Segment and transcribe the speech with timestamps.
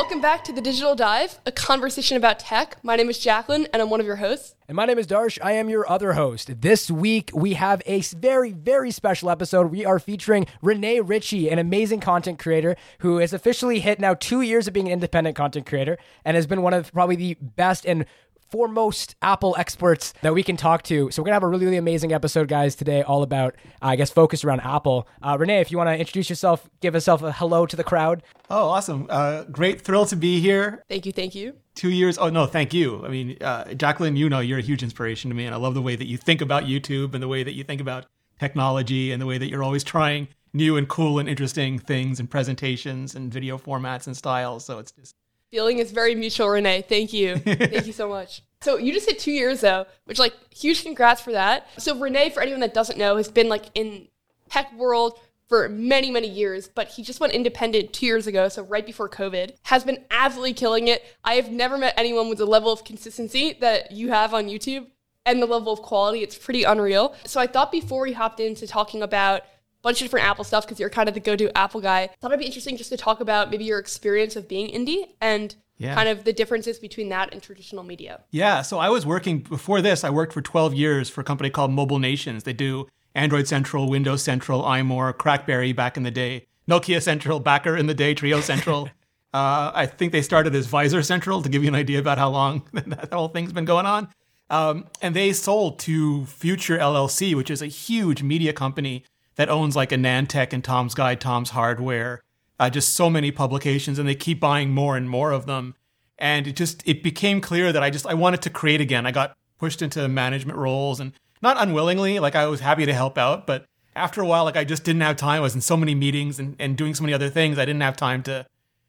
[0.00, 2.78] Welcome back to the Digital Dive, a conversation about tech.
[2.82, 4.54] My name is Jacklyn, and I'm one of your hosts.
[4.66, 5.38] And my name is Darsh.
[5.42, 6.62] I am your other host.
[6.62, 9.70] This week, we have a very, very special episode.
[9.70, 14.40] We are featuring Rene Ritchie, an amazing content creator who has officially hit now two
[14.40, 17.84] years of being an independent content creator and has been one of probably the best
[17.84, 18.06] and
[18.50, 21.10] foremost Apple experts that we can talk to.
[21.10, 23.96] So we're gonna have a really, really amazing episode, guys, today, all about, uh, I
[23.96, 25.08] guess, focused around Apple.
[25.22, 28.22] Uh, Rene, if you want to introduce yourself, give yourself a hello to the crowd.
[28.48, 29.06] Oh, awesome!
[29.08, 30.84] Uh, great thrill to be here.
[30.88, 31.54] Thank you, thank you.
[31.74, 32.18] Two years.
[32.18, 33.04] Oh no, thank you.
[33.04, 35.74] I mean, uh, Jacklyn, you know, you're a huge inspiration to me, and I love
[35.74, 38.06] the way that you think about YouTube and the way that you think about
[38.38, 42.28] technology and the way that you're always trying new and cool and interesting things and
[42.30, 44.64] presentations and video formats and styles.
[44.64, 45.14] So it's just
[45.50, 46.82] Feeling is very mutual, Rene.
[46.82, 47.36] Thank you.
[47.36, 48.42] Thank you so much.
[48.62, 51.66] So you just hit two years though, which like huge congrats for that.
[51.78, 54.08] So Rene, for anyone that doesn't know, has been like in
[54.48, 55.18] tech world
[55.48, 59.08] for many, many years, but he just went independent two years ago, so right before
[59.08, 61.04] COVID, has been absolutely killing it.
[61.24, 64.86] I have never met anyone with the level of consistency that you have on YouTube
[65.26, 66.22] and the level of quality.
[66.22, 67.16] It's pretty unreal.
[67.24, 69.42] So I thought before we hopped into talking about
[69.82, 72.10] bunch of different Apple stuff because you're kind of the go-to Apple guy.
[72.20, 75.54] Thought it'd be interesting just to talk about maybe your experience of being indie and
[75.78, 75.94] yeah.
[75.94, 78.20] kind of the differences between that and traditional media.
[78.30, 80.04] Yeah, so I was working before this.
[80.04, 82.44] I worked for 12 years for a company called Mobile Nations.
[82.44, 87.76] They do Android Central, Windows Central, iMore, CrackBerry back in the day, Nokia Central, Backer
[87.76, 88.88] in the day, Treo Central.
[89.32, 92.28] uh, I think they started as Visor Central to give you an idea about how
[92.28, 94.08] long that whole thing's been going on.
[94.50, 99.04] Um, and they sold to Future LLC, which is a huge media company
[99.36, 102.22] that owns like AnandTech and Tom's Guide, Tom's Hardware,
[102.58, 105.74] uh, just so many publications, and they keep buying more and more of them.
[106.18, 109.06] And it just it became clear that I just I wanted to create again.
[109.06, 113.16] I got pushed into management roles and not unwillingly, like I was happy to help
[113.16, 113.64] out, but
[113.96, 115.38] after a while, like I just didn't have time.
[115.38, 117.58] I was in so many meetings and, and doing so many other things.
[117.58, 118.46] I didn't have time to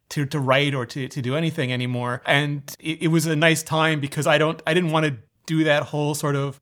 [0.10, 2.22] to to write or to to do anything anymore.
[2.26, 5.64] And it, it was a nice time because I don't I didn't want to do
[5.64, 6.60] that whole sort of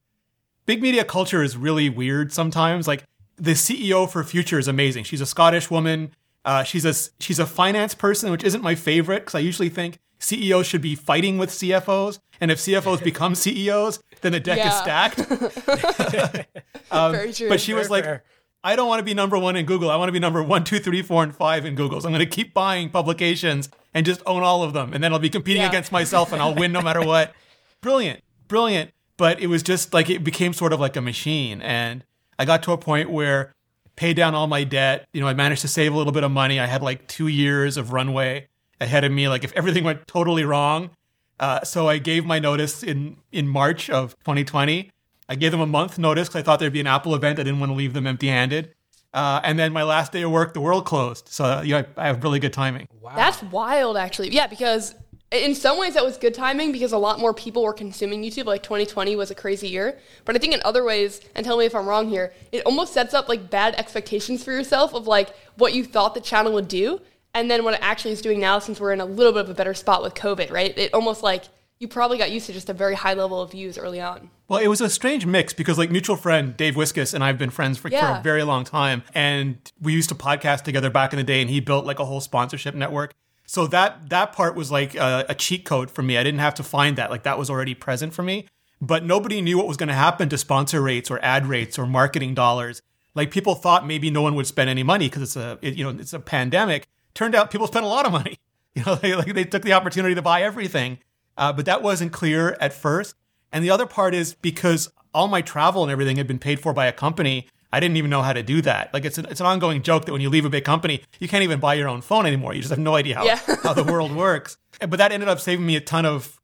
[0.65, 2.87] big media culture is really weird sometimes.
[2.87, 3.03] Like
[3.39, 5.03] the CEO for Future is amazing.
[5.03, 6.11] She's a Scottish woman.
[6.45, 9.99] Uh, she's a she's a finance person, which isn't my favorite because I usually think
[10.19, 14.67] CEOs should be fighting with CFOs, and if CFOs become CEOs, then the deck yeah.
[14.69, 15.19] is stacked.
[16.91, 17.49] um, Very true.
[17.49, 18.23] But she fair, was like, fair.
[18.63, 19.89] I don't want to be number one in Google.
[19.89, 22.01] I want to be number one, two, three, four, and five in Google.
[22.01, 25.13] So I'm going to keep buying publications and just own all of them, and then
[25.13, 25.69] I'll be competing yeah.
[25.69, 27.33] against myself, and I'll win no matter what.
[27.81, 28.91] Brilliant, brilliant.
[29.17, 32.03] But it was just like it became sort of like a machine, and
[32.39, 33.53] I got to a point where
[33.97, 35.07] paid down all my debt.
[35.11, 36.59] You know, I managed to save a little bit of money.
[36.59, 38.47] I had like two years of runway
[38.79, 39.27] ahead of me.
[39.27, 40.91] Like if everything went totally wrong,
[41.39, 44.89] uh, so I gave my notice in in March of 2020.
[45.27, 47.39] I gave them a month notice because I thought there'd be an Apple event.
[47.39, 48.73] I didn't want to leave them empty-handed.
[49.13, 51.27] Uh, and then my last day of work, the world closed.
[51.27, 52.87] So you know, I, I have really good timing.
[53.01, 54.29] Wow, that's wild, actually.
[54.33, 54.95] Yeah, because
[55.31, 58.45] in some ways that was good timing because a lot more people were consuming YouTube.
[58.45, 59.97] Like 2020 was a crazy year.
[60.25, 62.93] But I think in other ways, and tell me if I'm wrong here, it almost
[62.93, 66.67] sets up like bad expectations for yourself of like what you thought the channel would
[66.67, 67.01] do.
[67.35, 69.49] And then what it actually is doing now, since we're in a little bit of
[69.49, 70.75] a better spot with COVID, right?
[70.75, 71.43] It almost like
[71.79, 74.29] you probably got used to just a very high level of views early on.
[74.49, 77.51] Well, it was a strange mix because, like, mutual friend Dave Wiskus and I've been
[77.51, 78.15] friends for, yeah.
[78.15, 79.03] for a very long time.
[79.13, 82.05] And we used to podcast together back in the day, and he built like a
[82.05, 83.13] whole sponsorship network.
[83.49, 86.19] So that that part was like a, a, cheat code for me.
[86.19, 88.45] I didn't have to find that; like that was already present for me.
[88.79, 91.87] But nobody knew what was going to happen to sponsor rates or ad rates or
[91.87, 92.83] marketing dollars.
[93.15, 95.83] Like people thought maybe no one would spend any money because it's a it, you
[95.83, 96.85] know it's a pandemic.
[97.15, 98.37] Turned out people spent a lot of money.
[98.75, 100.99] You know, they like they took the opportunity to buy everything,
[101.35, 103.15] uh, but that wasn't clear at first.
[103.51, 106.71] And the other part is because all my travel and everything had been paid for
[106.71, 107.47] by a company.
[107.71, 108.93] I didn't even know how to do that.
[108.93, 111.27] Like it's an, it's an ongoing joke that when you leave a big company, you
[111.27, 112.53] can't even buy your own phone anymore.
[112.53, 113.39] You just have no idea how, yeah.
[113.63, 114.57] how the world works.
[114.79, 116.39] But that ended up saving me a ton of,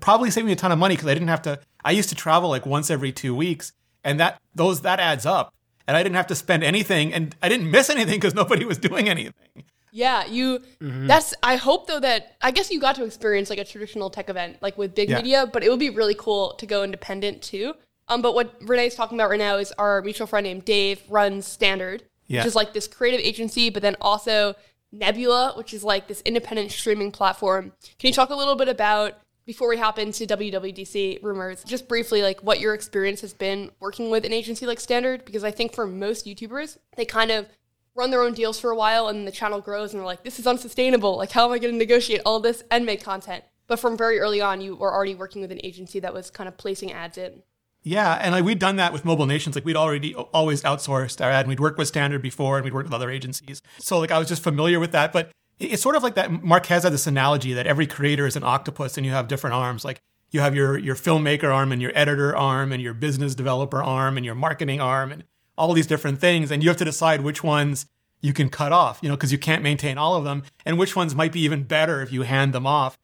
[0.00, 2.14] probably saving me a ton of money because I didn't have to, I used to
[2.14, 3.72] travel like once every two weeks
[4.04, 5.54] and that, those, that adds up.
[5.86, 8.78] And I didn't have to spend anything and I didn't miss anything because nobody was
[8.90, 9.64] doing anything.
[9.92, 10.60] Yeah, you.
[10.80, 11.06] Mm-hmm.
[11.06, 11.34] That's.
[11.42, 14.58] I hope though that I guess you got to experience like a traditional tech event,
[14.60, 15.16] like with big yeah.
[15.16, 15.46] media.
[15.52, 17.74] But it would be really cool to go independent too.
[18.10, 21.46] Um, but what Rene's talking about right now is our mutual friend named Dave runs
[21.46, 22.40] Standard, yeah.
[22.40, 24.56] which is like this creative agency, but then also
[24.92, 27.72] Nebula, which is like this independent streaming platform.
[27.98, 29.14] Can you talk a little bit about
[29.46, 34.10] before we hop into WWDC rumors, just briefly, like what your experience has been working
[34.10, 35.24] with an agency like Standard?
[35.24, 37.46] Because I think for most YouTubers, they kind of
[37.94, 40.40] run their own deals for a while and the channel grows and they're like, this
[40.40, 41.16] is unsustainable.
[41.16, 43.44] Like, how am I going to negotiate all this and make content?
[43.68, 46.48] But from very early on, you were already working with an agency that was kind
[46.48, 47.42] of placing ads in.
[47.82, 49.56] Yeah, and like we'd done that with Mobile Nations.
[49.56, 52.74] Like we'd already always outsourced our ad, and we'd worked with Standard before, and we'd
[52.74, 53.62] worked with other agencies.
[53.78, 55.12] So like I was just familiar with that.
[55.12, 56.30] But it's sort of like that.
[56.42, 59.84] Marques had this analogy that every creator is an octopus and you have different arms.
[59.84, 60.00] Like
[60.30, 64.16] you have your your filmmaker arm and your editor arm and your business developer arm
[64.16, 65.24] and your marketing arm and
[65.56, 67.86] all these different things, and you have to decide which ones
[68.22, 70.94] you can cut off, you know, because you can't maintain all of them, and which
[70.94, 72.98] ones might be even better if you hand them off.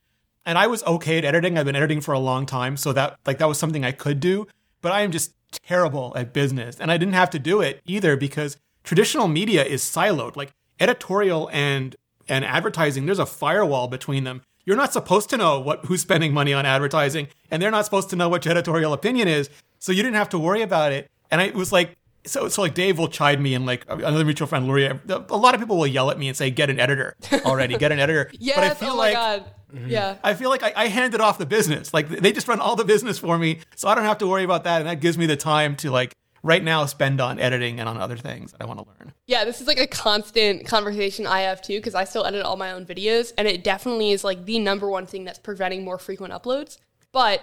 [0.45, 1.59] And I was okay at editing.
[1.59, 4.21] I've been editing for a long time, so that like that was something I could
[4.21, 4.47] do,
[4.83, 6.79] but I am just terrible at business.
[6.81, 10.37] And I didn't have to do it either because traditional media is siloed.
[10.37, 11.97] Like editorial and
[12.29, 14.43] and advertising, there's a firewall between them.
[14.65, 18.11] You're not supposed to know what who's spending money on advertising, and they're not supposed
[18.11, 19.49] to know what your editorial opinion is.
[19.79, 21.09] So you didn't have to worry about it.
[21.31, 24.49] And I was like, so so like Dave will chide me and like another mutual
[24.49, 25.01] friend Luria.
[25.09, 27.15] A lot of people will yell at me and say, "Get an editor
[27.45, 29.45] already, get an editor." yes, but I feel oh like, God.
[29.75, 29.89] Mm-hmm.
[29.89, 30.17] Yeah.
[30.23, 31.93] I feel like I, I handed off the business.
[31.93, 34.45] Like they just run all the business for me, so I don't have to worry
[34.45, 37.81] about that, and that gives me the time to like right now spend on editing
[37.81, 39.13] and on other things that I want to learn.
[39.27, 42.57] Yeah, this is like a constant conversation I have too because I still edit all
[42.57, 45.99] my own videos, and it definitely is like the number one thing that's preventing more
[45.99, 46.79] frequent uploads.
[47.13, 47.43] But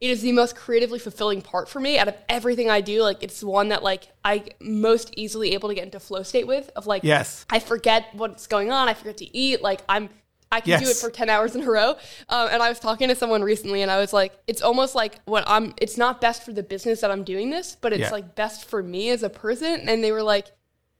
[0.00, 3.02] it is the most creatively fulfilling part for me out of everything I do.
[3.02, 6.70] Like it's one that like I most easily able to get into flow state with
[6.76, 8.88] of like yes I forget what's going on.
[8.88, 9.62] I forget to eat.
[9.62, 10.10] Like I'm
[10.54, 10.82] I can yes.
[10.82, 11.96] do it for 10 hours in a row.
[12.28, 15.18] Um, and I was talking to someone recently and I was like, it's almost like
[15.24, 18.10] what I'm, it's not best for the business that I'm doing this, but it's yeah.
[18.10, 19.88] like best for me as a person.
[19.88, 20.52] And they were like,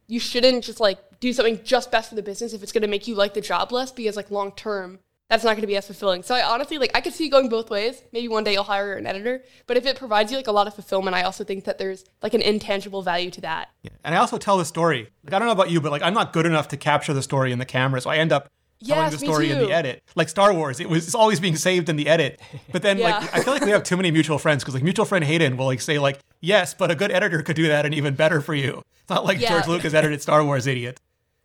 [0.08, 2.88] you shouldn't just like do something just best for the business if it's going to
[2.88, 4.98] make you like the job less because like long term,
[5.30, 6.22] that's not going to be as fulfilling.
[6.22, 8.02] So I honestly like I could see going both ways.
[8.12, 10.66] Maybe one day you'll hire an editor, but if it provides you like a lot
[10.66, 13.70] of fulfillment, I also think that there's like an intangible value to that.
[13.82, 13.90] Yeah.
[14.04, 15.08] And I also tell the story.
[15.24, 17.22] Like I don't know about you, but like I'm not good enough to capture the
[17.22, 18.50] story in the camera, so I end up
[18.86, 20.02] telling the story in the edit.
[20.14, 22.40] Like Star Wars, it was it's always being saved in the edit.
[22.72, 23.19] But then yeah.
[23.19, 25.56] like I feel like we have too many mutual friends because like mutual friend Hayden
[25.56, 28.40] will like say like yes, but a good editor could do that and even better
[28.40, 28.82] for you.
[29.00, 29.50] It's not like yeah.
[29.50, 30.98] George Lucas edited Star Wars, idiot.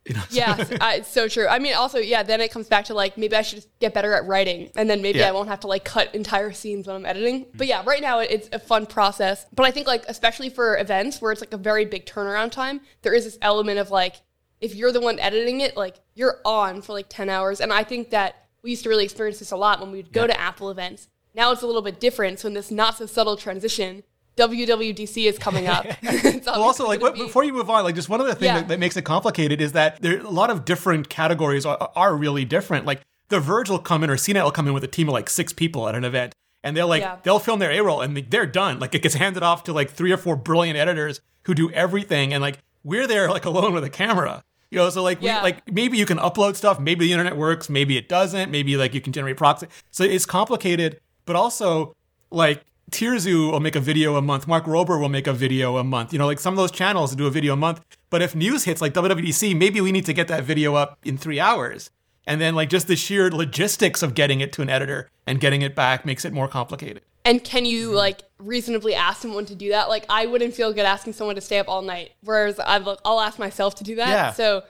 [0.05, 0.23] You know?
[0.31, 1.47] yeah, uh, it's so true.
[1.47, 4.13] I mean, also, yeah, then it comes back to like maybe I should get better
[4.13, 5.29] at writing, and then maybe yeah.
[5.29, 7.45] I won't have to like cut entire scenes when I'm editing.
[7.53, 9.45] But yeah, right now it's a fun process.
[9.53, 12.81] But I think like especially for events where it's like a very big turnaround time,
[13.01, 14.15] there is this element of like
[14.61, 17.61] if you're the one editing it, like you're on for like 10 hours.
[17.61, 20.11] And I think that we used to really experience this a lot when we would
[20.11, 20.27] go yeah.
[20.27, 21.07] to Apple events.
[21.33, 22.39] Now it's a little bit different.
[22.39, 24.03] So in this not so subtle transition,
[24.39, 25.85] WWDC is coming up.
[26.03, 28.59] well, also, like what, before you move on, like just one other thing yeah.
[28.59, 32.15] that, that, makes it complicated is that there a lot of different categories are, are,
[32.15, 32.85] really different.
[32.85, 35.13] Like the Verge will come in or CNET will come in with a team of
[35.13, 36.33] like six people at an event,
[36.63, 37.17] and they'll like yeah.
[37.23, 38.79] they'll film their A roll and they're done.
[38.79, 42.33] Like it gets handed off to like three or four brilliant editors who do everything,
[42.33, 44.41] and like we're there like alone with a camera.
[44.71, 45.39] You know, so like, yeah.
[45.39, 48.77] we, like maybe you can upload stuff, maybe the internet works, maybe it doesn't, maybe
[48.77, 49.67] like you can generate proxy.
[49.91, 51.95] So it's complicated, but also
[52.29, 55.83] like Tirzoo will make a video a month, Mark Rober will make a video a
[55.83, 56.13] month.
[56.13, 57.81] You know, like some of those channels do a video a month.
[58.09, 61.17] But if news hits like WWDC, maybe we need to get that video up in
[61.17, 61.91] three hours.
[62.27, 65.61] And then like just the sheer logistics of getting it to an editor and getting
[65.61, 67.03] it back makes it more complicated.
[67.29, 69.87] And can you like reasonably ask someone to do that?
[69.87, 72.97] Like I wouldn't feel good asking someone to stay up all night, whereas i will
[73.05, 74.09] ask myself to do that.
[74.09, 74.31] Yeah.
[74.31, 74.63] So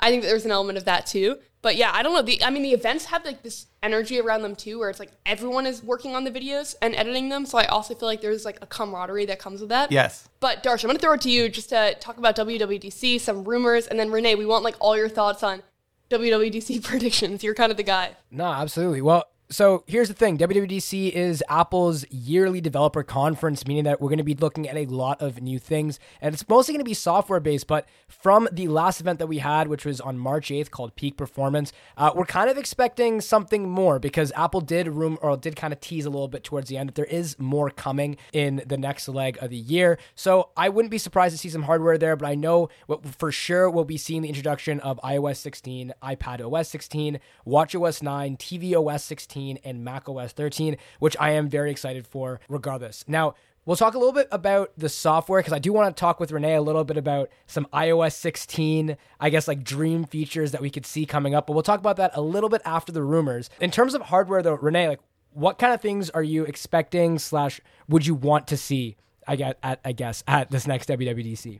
[0.00, 1.36] I think that there's an element of that too.
[1.60, 2.22] But yeah, I don't know.
[2.22, 5.10] The, I mean, the events have like this energy around them too, where it's like
[5.26, 7.44] everyone is working on the videos and editing them.
[7.44, 9.92] So I also feel like there's like a camaraderie that comes with that.
[9.92, 10.26] Yes.
[10.40, 13.88] But Darsh, I'm gonna throw it to you just to talk about WWDC, some rumors,
[13.88, 15.62] and then Rene, we want like all your thoughts on
[16.08, 17.44] WWDC predictions.
[17.44, 18.16] You're kind of the guy.
[18.30, 19.02] No, absolutely.
[19.02, 24.18] Well, so here's the thing WWDC is Apple's yearly developer conference, meaning that we're going
[24.18, 26.00] to be looking at a lot of new things.
[26.20, 27.68] And it's mostly going to be software based.
[27.68, 31.16] But from the last event that we had, which was on March 8th called Peak
[31.16, 35.72] Performance, uh, we're kind of expecting something more because Apple did room or did kind
[35.72, 38.76] of tease a little bit towards the end that there is more coming in the
[38.76, 39.96] next leg of the year.
[40.16, 43.30] So I wouldn't be surprised to see some hardware there, but I know what, for
[43.30, 48.74] sure we'll be seeing the introduction of iOS 16, iPad OS 16, WatchOS 9, TV
[48.74, 53.04] OS 16 and Mac OS 13, which I am very excited for regardless.
[53.06, 53.34] Now,
[53.66, 56.30] We'll talk a little bit about the software because I do want to talk with
[56.30, 60.70] Rene a little bit about some iOS 16, I guess like dream features that we
[60.70, 61.48] could see coming up.
[61.48, 63.50] But we'll talk about that a little bit after the rumors.
[63.60, 65.00] In terms of hardware, though, Rene, like
[65.32, 68.96] what kind of things are you expecting slash would you want to see?
[69.26, 71.58] I get at I guess at this next WWDC.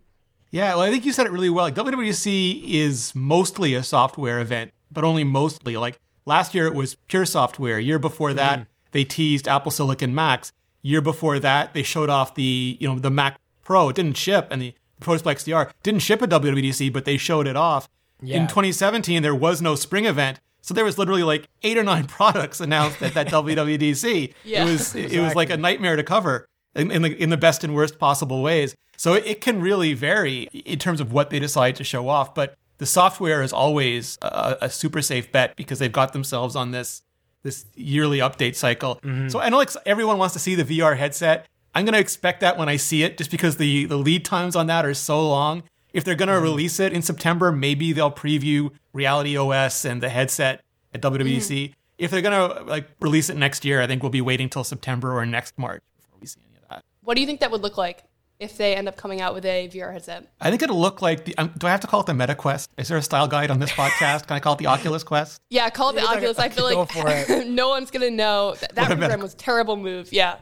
[0.53, 1.65] Yeah, well, I think you said it really well.
[1.65, 5.77] Like WWDC is mostly a software event, but only mostly.
[5.77, 7.79] Like Last year it was Pure Software.
[7.79, 8.67] Year before that, mm.
[8.91, 10.53] they teased Apple Silicon Macs.
[10.83, 13.89] Year before that, they showed off the you know the Mac Pro.
[13.89, 17.47] It didn't ship, and the Pro Display XDR didn't ship at WWDC, but they showed
[17.47, 17.89] it off.
[18.21, 18.39] Yeah.
[18.39, 22.07] In 2017, there was no spring event, so there was literally like eight or nine
[22.09, 24.35] products announced at that WWDC.
[24.45, 25.17] Yeah, it was exactly.
[25.17, 27.99] it was like a nightmare to cover in, in, the in the best and worst
[27.99, 28.75] possible ways.
[28.97, 32.35] So it, it can really vary in terms of what they decide to show off,
[32.35, 36.71] but the software is always a, a super safe bet because they've got themselves on
[36.71, 37.03] this
[37.43, 38.97] this yearly update cycle.
[38.97, 39.29] Mm-hmm.
[39.29, 41.47] So I know like everyone wants to see the VR headset.
[41.75, 44.67] I'm gonna expect that when I see it, just because the the lead times on
[44.67, 45.63] that are so long.
[45.93, 46.43] If they're gonna Mm-hmm.
[46.43, 51.73] release it in September, maybe they'll preview Reality OS and the headset at WWDC.
[51.99, 55.17] If they're gonna like release it next year, I think we'll be waiting till September
[55.17, 56.85] or next March before we see any of that.
[57.03, 58.03] What do you think that would look like
[58.39, 60.27] if they end up coming out with a VR headset?
[60.41, 61.37] I think it'll look like the.
[61.39, 62.71] Um, do I have to call it the Meta Quest?
[62.79, 64.27] Is there a style guide on this podcast?
[64.27, 65.41] Can I call it the Oculus Quest?
[65.51, 66.39] Yeah, call it the Yeah, Oculus.
[66.39, 66.91] I feel go like
[67.29, 70.13] for no one's gonna know that, that What program meta- was a terrible move.
[70.13, 70.37] Yeah.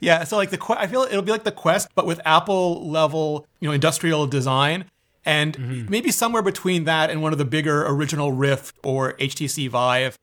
[0.00, 2.88] Yeah, so like the que- I feel it'll be like the Quest, but with Apple
[2.88, 4.84] level, you know, industrial design,
[5.24, 10.18] and maybe somewhere between that and one of the bigger original Rift or HTC Vive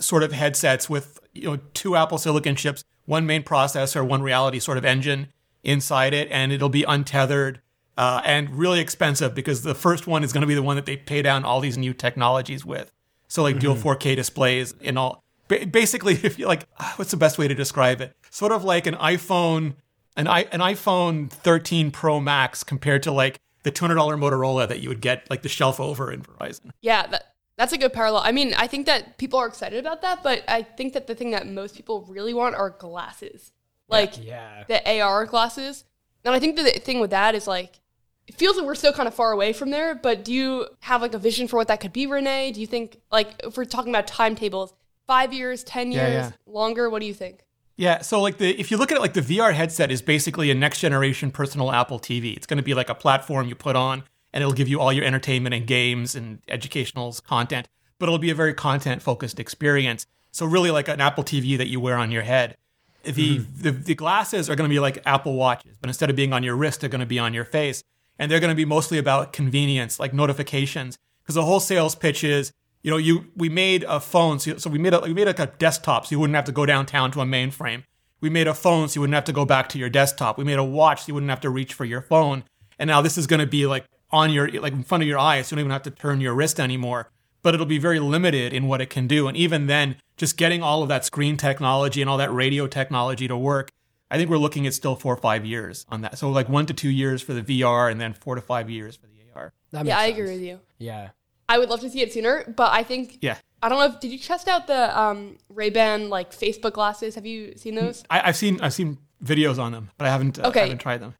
[0.00, 4.58] sort of headsets with you know two Apple Silicon chips, one main processor, one reality
[4.58, 5.28] sort of engine
[5.64, 7.60] inside it, and it'll be untethered.
[7.96, 10.84] Uh, and really expensive because the first one is going to be the one that
[10.84, 12.90] they pay down all these new technologies with.
[13.28, 15.22] So like dual 4K displays and all.
[15.46, 16.66] Ba- basically, if you like,
[16.96, 18.12] what's the best way to describe it?
[18.30, 19.74] Sort of like an iPhone,
[20.16, 24.88] an i an iPhone 13 Pro Max compared to like the $200 Motorola that you
[24.88, 26.70] would get like the shelf over in Verizon.
[26.80, 28.22] Yeah, that that's a good parallel.
[28.24, 31.14] I mean, I think that people are excited about that, but I think that the
[31.14, 33.52] thing that most people really want are glasses.
[33.88, 34.64] Like Yeah.
[34.68, 35.84] the AR glasses.
[36.24, 37.80] And I think the thing with that is like
[38.26, 41.02] it feels like we're still kind of far away from there, but do you have
[41.02, 42.52] like a vision for what that could be, Rene?
[42.52, 44.72] Do you think like if we're talking about timetables,
[45.06, 46.30] five years, ten Yeah, years, yeah.
[46.46, 47.44] longer, what do you think?
[47.76, 50.50] Yeah, so like the if you look at it like the VR headset is basically
[50.50, 52.34] a next generation personal Apple TV.
[52.36, 54.92] It's going to be like a platform you put on and it'll give you all
[54.92, 60.06] your entertainment and games and educational content, but it'll be a very content focused experience.
[60.30, 62.56] So really like an Apple TV that you wear on your head.
[63.04, 63.62] The, mm-hmm.
[63.62, 66.42] the the glasses are going to be like Apple watches, but instead of being on
[66.42, 67.82] your wrist, they're going to be on your face,
[68.18, 70.98] and they're going to be mostly about convenience, like notifications.
[71.22, 74.68] Because the whole sales pitch is, you know, you we made a phone, so, so
[74.70, 77.10] we made a we made like a desktop, so you wouldn't have to go downtown
[77.12, 77.84] to a mainframe.
[78.20, 80.38] We made a phone, so you wouldn't have to go back to your desktop.
[80.38, 82.44] We made a watch, so you wouldn't have to reach for your phone.
[82.78, 85.18] And now this is going to be like on your like in front of your
[85.18, 87.10] eyes, so you don't even have to turn your wrist anymore.
[87.44, 89.28] But it'll be very limited in what it can do.
[89.28, 93.28] And even then, just getting all of that screen technology and all that radio technology
[93.28, 93.70] to work,
[94.10, 96.18] I think we're looking at still four or five years on that.
[96.18, 98.96] So like one to two years for the VR, and then four to five years
[98.96, 99.52] for the AR.
[99.72, 100.18] That Yeah, makes I sense.
[100.18, 100.60] agree with you.
[100.78, 101.08] Yeah.
[101.48, 103.36] I would love to see it sooner, but I think Yeah.
[103.62, 107.14] I don't know if did you test out the um, Ray Ban like Facebook glasses?
[107.14, 108.04] Have you seen those?
[108.08, 110.60] I, I've seen I've seen videos on them, but I haven't uh, Okay.
[110.60, 111.14] I haven't tried them.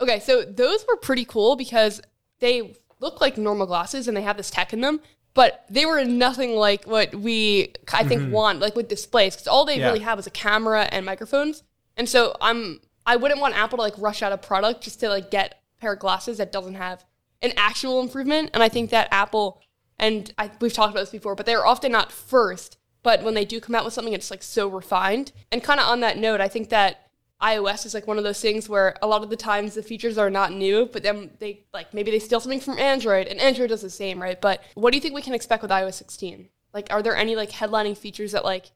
[0.00, 2.02] Okay, so those were pretty cool because
[2.40, 5.00] they look like normal glasses and they have this tech in them,
[5.34, 8.30] but they were nothing like what we I think mm-hmm.
[8.30, 9.86] want like with displays because all they Yeah.
[9.88, 11.62] really have is a camera and microphones.
[11.96, 15.08] And so I'm I wouldn't want Apple to like rush out a product just to
[15.08, 17.04] like get a pair of glasses that doesn't have
[17.42, 18.50] an actual improvement.
[18.54, 19.60] And I think that Apple
[19.98, 22.78] and I, we've talked about this before, but they're often not first.
[23.02, 25.30] But when they do come out with something, it's like so refined.
[25.52, 27.03] And kind of on that note, I think that
[27.42, 30.16] iOS is like one of those things where a lot of the times the features
[30.16, 33.68] are not new, but then they like maybe they steal something from Android, and Android
[33.68, 34.40] does the same, right?
[34.40, 36.48] But what do you think we can expect with iOS 16?
[36.72, 38.70] Like, are there any like headlining features that like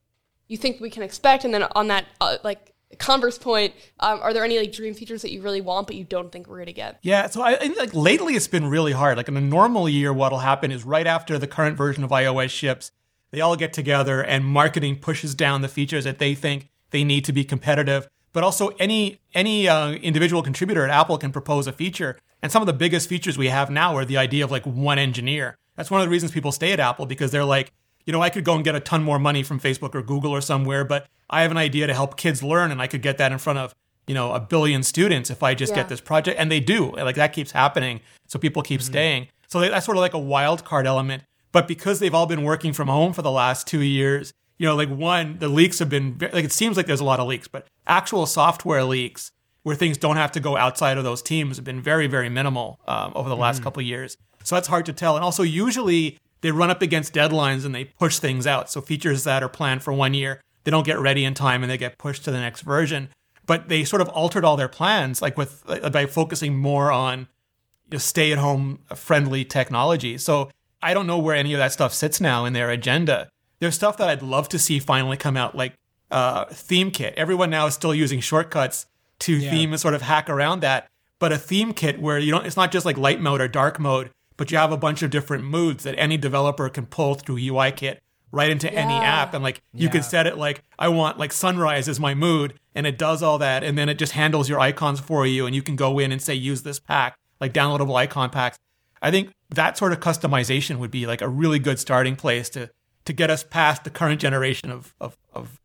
[0.49, 1.45] you think we can expect?
[1.45, 5.23] And then on that uh, like converse point, um, are there any like dream features
[5.23, 6.99] that you really want but you don't think we're gonna get?
[7.03, 9.17] Yeah, so I, I like lately it's been really hard.
[9.17, 12.51] Like in a normal year, what'll happen is right after the current version of iOS
[12.51, 12.93] ships,
[13.31, 17.25] they all get together and marketing pushes down the features that they think they need
[17.27, 18.09] to be competitive.
[18.33, 22.19] But also any any uh, individual contributor at Apple can propose a feature.
[22.43, 24.99] And some of the biggest features we have now are the idea of like one
[24.99, 25.57] engineer.
[25.77, 27.73] That's one of the reasons people stay at Apple because they're like,
[28.05, 30.31] you know, I could go and get a ton more money from Facebook or Google
[30.31, 33.19] or somewhere, but I have an idea to help kids learn and I could get
[33.19, 33.75] that in front of,
[34.07, 35.77] you know, a billion students if I just Yeah.
[35.77, 36.39] get this project.
[36.39, 36.93] And they do.
[36.93, 38.01] Like that keeps happening.
[38.27, 39.29] So people keep staying.
[39.49, 41.25] So that's sort of like a wild card element.
[41.51, 44.75] But because they've all been working from home for the last two years, you know,
[44.75, 47.49] like one, the leaks have been like it seems like there's a lot of leaks,
[47.49, 51.65] but actual software leaks where things don't have to go outside of those teams have
[51.65, 54.17] been very, very minimal um, over the last couple of years.
[54.43, 55.17] So that's hard to tell.
[55.17, 58.71] And also, usually they run up against deadlines and they push things out.
[58.71, 61.71] So features that are planned for one year, they don't get ready in time and
[61.71, 63.11] they get pushed to the next version.
[63.47, 67.21] But they sort of altered all their plans, like with like, by focusing more on
[67.21, 70.19] you know, stay-at-home friendly technology.
[70.19, 70.51] So
[70.83, 73.29] I don't know where any of that stuff sits now in their agenda.
[73.61, 75.75] There's stuff that I'd love to see finally come out, like
[76.11, 77.15] uh, theme kit.
[77.17, 78.87] Everyone now is still using shortcuts
[79.21, 79.51] to Yeah.
[79.51, 80.89] theme and sort of hack around that.
[81.19, 83.79] But a theme kit where you don't, it's not just like light mode or dark
[83.81, 87.39] mode, but you have a bunch of different moods that any developer can pull through
[87.39, 88.01] UI kit
[88.31, 89.35] right into any app.
[89.35, 89.93] And like you Yeah.
[89.93, 93.39] can set it like, I want like sunrise as my mood, and it does all
[93.39, 93.65] that.
[93.65, 96.23] And then it just handles your icons for you, and you can go in and
[96.23, 98.59] say, use this pack, like downloadable icon packs.
[99.03, 102.71] I think that sort of customization would be like a really good starting place to
[103.09, 105.59] to get us past the current generation of of, of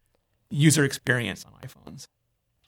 [0.50, 2.08] user experience on iPhones.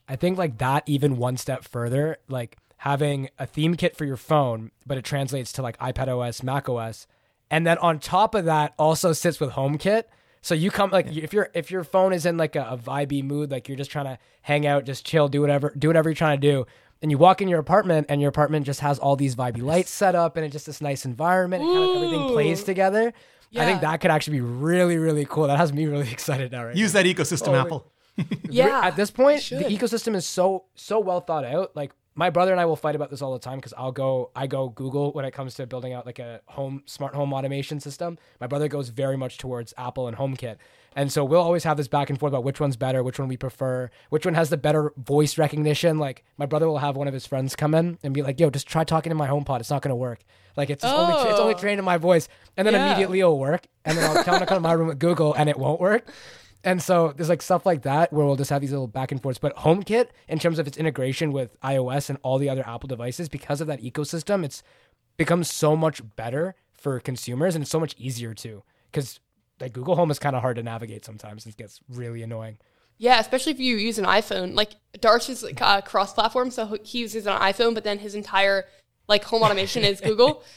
[0.05, 4.17] I think like that even one step further, like having a theme kit for your
[4.17, 7.07] phone, but it translates to like iPad OS, Mac OS,
[7.49, 10.03] and then on top of that also sits with HomeKit.
[10.41, 13.23] So you come like if your if your phone is in like a, a vibey
[13.23, 16.15] mood, like you're just trying to hang out, just chill, do whatever, do whatever you're
[16.15, 16.65] trying to do,
[17.01, 19.89] and you walk in your apartment and your apartment just has all these vibey lights
[19.89, 23.13] set up and it's just this nice environment and kind of everything plays together.
[23.55, 25.47] I think that could actually be really really cool.
[25.47, 26.65] That has me really excited now.
[26.65, 27.91] Right Use that ecosystem, Oh, Apple.
[28.49, 28.81] Yeah.
[28.83, 31.75] at this point, the ecosystem is so so well thought out.
[31.75, 34.31] Like my brother and I will fight about this all the time because I'll go
[34.35, 37.79] I go Google when it comes to building out like a home smart home automation
[37.81, 38.17] system.
[38.39, 40.55] My brother goes very much towards Apple and HomeKit.
[40.97, 43.27] And so we'll always have this back and forth about which one's better, which one
[43.27, 45.97] we prefer, which one has the better voice recognition.
[45.99, 48.49] Like my brother will have one of his friends come in and be like, "Yo,
[48.49, 49.59] just try talking to my HomePod.
[49.59, 50.19] It's not going to work.
[50.55, 51.57] Like it's just only it's only Oh.
[51.57, 52.87] trained in my voice." And then Yeah.
[52.87, 53.67] immediately it'll work.
[53.83, 55.81] And then I'll tell him to come to my room with Google and it won't
[55.81, 56.07] work.
[56.63, 59.21] And so there's like stuff like that where we'll just have these little back and
[59.21, 59.37] forths.
[59.37, 63.27] But HomeKit, in terms of its integration with iOS and all the other Apple devices,
[63.29, 64.63] because of that ecosystem, it's
[65.17, 68.63] become so much better for consumers and it's so much easier too.
[68.91, 69.19] Because
[69.59, 72.57] like Google Home is kind of hard to navigate sometimes it gets really annoying.
[72.97, 74.53] Yeah, especially if you use an iPhone.
[74.53, 78.65] Like Darsh is like, uh, cross-platform, so he uses an iPhone, but then his entire
[79.07, 80.43] like home automation is Google.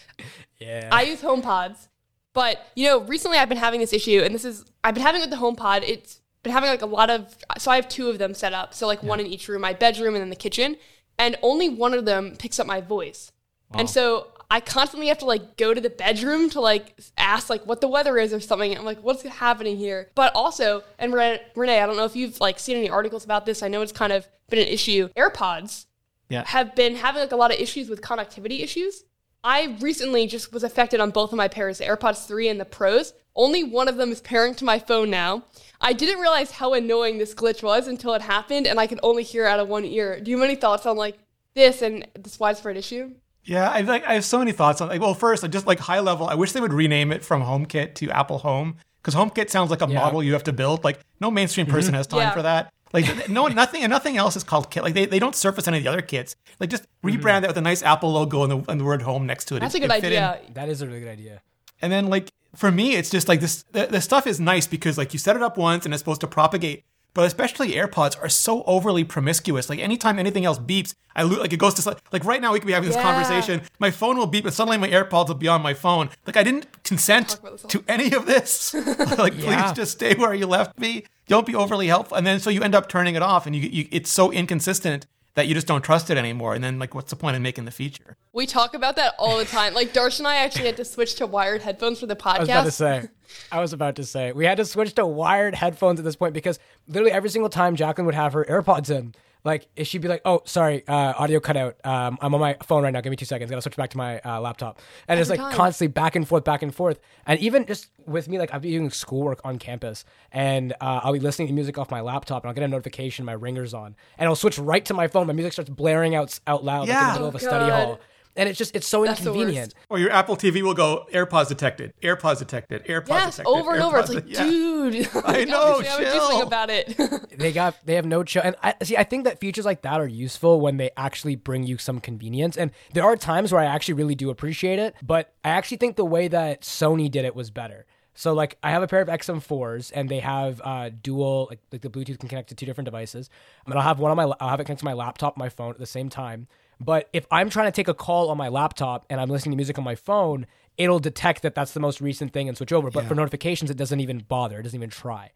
[0.61, 0.89] Yeah.
[0.91, 1.87] I use HomePods,
[2.33, 5.21] but you know, recently I've been having this issue, and this is I've been having
[5.21, 5.85] with the HomePod.
[5.87, 7.37] It's been having like a lot of.
[7.59, 8.75] So I have two of them set up.
[8.75, 10.77] So like one in each room, my bedroom and then the kitchen,
[11.17, 13.31] and only one of them picks up my voice.
[13.73, 17.67] And so I constantly have to like go to the bedroom to like ask like
[17.67, 18.77] what the weather is or something.
[18.77, 20.09] I'm like, what's happening here?
[20.15, 23.45] But also, and Ren- Rene, I don't know if you've like seen any articles about
[23.45, 23.63] this.
[23.63, 25.09] I know it's kind of been an issue.
[25.17, 25.85] AirPods
[26.31, 26.45] Yeah.
[26.47, 29.05] have been having like a lot of issues with connectivity issues.
[29.45, 32.65] I recently just was affected on both of my pairs, the AirPods 3 and the
[32.65, 33.13] Pros.
[33.37, 35.45] Only one of them is pairing to my phone now.
[35.81, 39.23] I didn't realize how annoying this glitch was until it happened and I could only
[39.23, 40.19] hear out of one ear.
[40.21, 41.19] Do you have any thoughts on like
[41.55, 43.13] this and this widespread issue?
[43.49, 45.79] Yeah, I like I have so many thoughts on like well first I just like
[45.79, 49.49] high level I wish they would rename it from HomeKit to Apple Home cuz HomeKit
[49.49, 51.75] sounds like a model you have to build like no mainstream mm-hmm.
[51.75, 52.31] person has time Yeah.
[52.33, 52.73] for that.
[52.93, 54.83] Like no nothing and nothing else is called kit.
[54.83, 56.37] Like they, they don't surface any of the other kits.
[56.61, 57.09] Like just mm-hmm.
[57.09, 59.57] rebrand it with a nice Apple logo and the, and the word home next to
[59.57, 59.61] it.
[59.61, 60.23] That's It- a good it fit in.
[60.23, 60.41] idea.
[60.53, 61.41] that is a really good idea.
[61.81, 63.65] And then like for me, it's just like this.
[63.73, 66.21] The, the stuff is nice because like you set it up once and it's supposed
[66.21, 66.85] to propagate.
[67.15, 69.69] But especially AirPods are so overly promiscuous.
[69.69, 72.61] Like anytime anything else beeps, I lo- like it goes to like right now we
[72.61, 73.03] could be having this Yeah.
[73.03, 73.63] conversation.
[73.81, 76.11] My phone will beep, and suddenly my AirPods will be on my phone.
[76.27, 78.73] Like I didn't consent about this all- to any of this.
[79.19, 79.63] like Yeah.
[79.71, 81.05] please just stay where you left me.
[81.27, 82.17] Don't be overly helpful.
[82.17, 85.07] And then so you end up turning it off, and you, you it's so inconsistent
[85.35, 86.55] that you just don't trust it anymore.
[86.55, 88.17] And then like what's the point in making the feature?
[88.33, 89.75] We talk about that all the time.
[89.75, 92.35] Like Darsh and I actually had to switch to wired headphones for the podcast.
[92.37, 93.03] I was about to say.
[93.53, 94.33] I was about to say.
[94.33, 97.77] We had to switch to wired headphones at this point because literally every single time
[97.77, 99.15] Jacklyn would have her AirPods in,
[99.45, 101.77] like she'd be like, "Oh, sorry, uh, audio cut out.
[101.85, 103.01] Um, I'm on my phone right now.
[103.01, 103.51] Give me two seconds.
[103.51, 105.53] Gotta switch back to my uh, laptop." And it's like time.
[105.53, 106.99] constantly back and forth, back and forth.
[107.25, 111.13] And even just with me, like I'll be doing schoolwork on campus, and uh, I'll
[111.13, 113.95] be listening to music off my laptop, and I'll get a notification, my ringer's on,
[114.19, 115.27] and I'll switch right to my phone.
[115.29, 117.07] My music starts blaring out out loud like in Yeah.
[117.07, 117.85] the middle of a study God.
[117.87, 118.01] hall,
[118.39, 119.75] and it's just it's so That's inconvenient.
[119.91, 123.51] Or your Apple TV will go AirPods detected, AirPods detected, AirPods Yes, detected.
[123.51, 123.99] over and over.
[123.99, 124.45] It's like, yeah.
[124.45, 125.09] dude.
[125.25, 126.29] I know, Obviously, I would do chill.
[126.29, 127.29] something about it.
[127.39, 130.01] they got they have no chill and I see I think that features like that
[130.01, 133.67] are useful when they actually bring you some convenience and there are times where I
[133.67, 137.35] actually really do appreciate it but I actually think the way that Sony did it
[137.35, 141.47] was better so like I have a pair of XM4s and they have uh dual
[141.51, 143.31] like, like the Bluetooth can connect to two different devices
[143.67, 145.49] I mean I'll have one on my I'll have it connect to my laptop my
[145.49, 146.49] phone at the same time
[146.81, 149.57] but if I'm trying to take a call on my laptop and I'm listening to
[149.57, 152.91] music on my phone it'll detect that that's the most recent thing and switch over
[152.91, 155.31] but for notifications it doesn't even bother it doesn't even try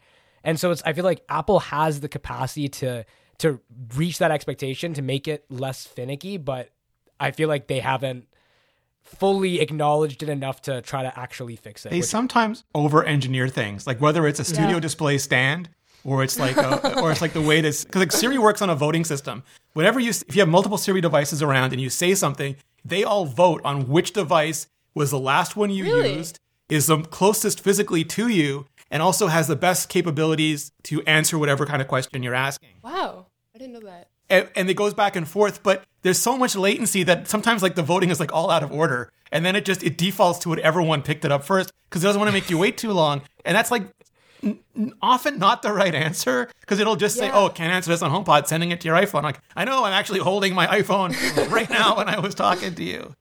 [0.45, 3.05] and so it's I feel like Apple has the capacity to
[3.39, 3.61] to
[3.97, 6.71] reach that expectation to make it less finicky, but
[7.19, 8.27] I feel like they haven't
[9.03, 11.91] fully acknowledged it enough to try to actually fix it.
[11.91, 14.81] They which- sometimes over engineer things, like whether it's a studio Yeah.
[14.81, 15.71] display stand
[16.05, 18.71] or it's like a, or it's like the way this because like Siri works on
[18.71, 19.43] a voting system.
[19.75, 23.25] Whenever you if you have multiple Siri devices around and you say something, they all
[23.25, 26.15] vote on which device was the last one you Really?
[26.17, 26.39] used,
[26.69, 31.65] is the closest physically to you, and also has the best capabilities to answer whatever
[31.67, 32.71] kind of question you're asking.
[32.83, 33.27] wow.
[33.55, 34.09] I didn't know that.
[34.31, 37.75] and, and it goes back and forth but there's so much latency that sometimes like
[37.75, 40.49] the voting is like all out of order and then it just it defaults to
[40.49, 42.93] whatever one picked it up first because it doesn't want to make you wait too
[42.93, 43.83] long and that's like
[44.43, 48.03] n- n- often not the right answer because it'll just say oh can't answer this
[48.03, 51.11] on homepod sending it to your iphone like i know i'm actually holding my iphone
[51.51, 53.15] right now when i was talking to you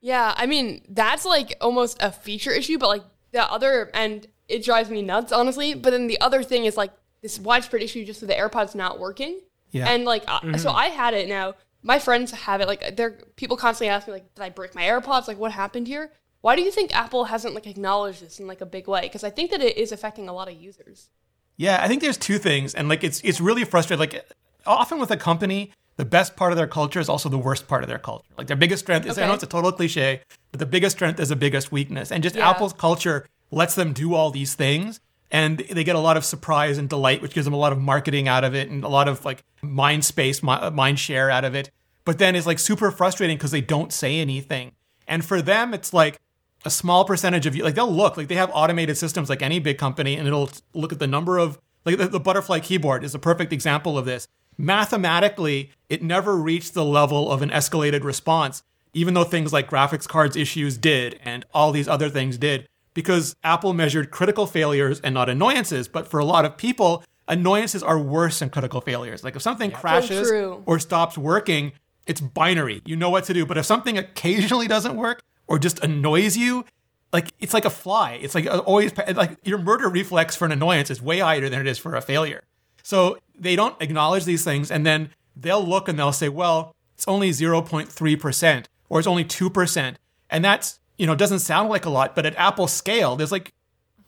[0.00, 4.62] Yeah, I mean, that's like almost a feature issue, but like the other, and it
[4.62, 5.72] drives me nuts, honestly.
[5.72, 8.98] But then the other thing is like this widespread issue just with the AirPods not
[9.00, 9.40] working.
[9.70, 9.88] Yeah.
[9.90, 11.54] And like, uh, so I had it now.
[11.82, 12.68] My friends have it.
[12.68, 15.26] Like, they're people constantly ask me, like, did I break my AirPods?
[15.26, 16.12] Like, what happened here?
[16.44, 19.00] Why do you think Apple hasn't like acknowledged this in like a big way?
[19.00, 21.08] Because I think that it is affecting a lot of users.
[21.56, 23.98] Yeah, I think there's two things, and like it's it's really frustrating.
[23.98, 24.30] Like
[24.66, 27.82] often with a company, the best part of their culture is also the worst part
[27.82, 28.28] of their culture.
[28.36, 31.18] Like their biggest strength is I know it's a total cliche, but the biggest strength
[31.18, 32.12] is the biggest weakness.
[32.12, 32.50] And just Yeah.
[32.50, 36.76] Apple's culture lets them do all these things and they get a lot of surprise
[36.76, 39.08] and delight, which gives them a lot of marketing out of it and a lot
[39.08, 41.70] of like mind space, uh, mind share out of it.
[42.04, 44.72] But then it's like super frustrating because they don't say anything.
[45.08, 46.18] And for them, it's like
[46.64, 49.58] a small percentage of you, like they'll look, like they have automated systems like any
[49.58, 53.14] big company, and it'll look at the number of, like the, the butterfly keyboard is
[53.14, 54.26] a perfect example of this.
[54.56, 60.08] Mathematically, it never reached the level of an escalated response, even though things like graphics
[60.08, 65.14] cards issues did and all these other things did, because Apple measured critical failures and
[65.14, 65.88] not annoyances.
[65.88, 69.24] But for a lot of people, annoyances are worse than critical failures.
[69.24, 70.62] Like if something crashes true.
[70.66, 71.72] or stops working,
[72.06, 72.80] it's binary.
[72.84, 73.44] You know what to do.
[73.44, 76.64] But if something occasionally doesn't work or just annoys you,
[77.12, 78.12] like it's like a fly.
[78.20, 81.60] It's like uh, always like your murder reflex for an annoyance is way higher than
[81.60, 82.42] it is for a failure.
[82.82, 87.06] So they don't acknowledge these things, and then they'll look and they'll say, "Well, it's
[87.08, 89.98] only zero point three percent, or it's only two percent,"
[90.30, 93.52] and that's you know doesn't sound like a lot, but at Apple scale, there's like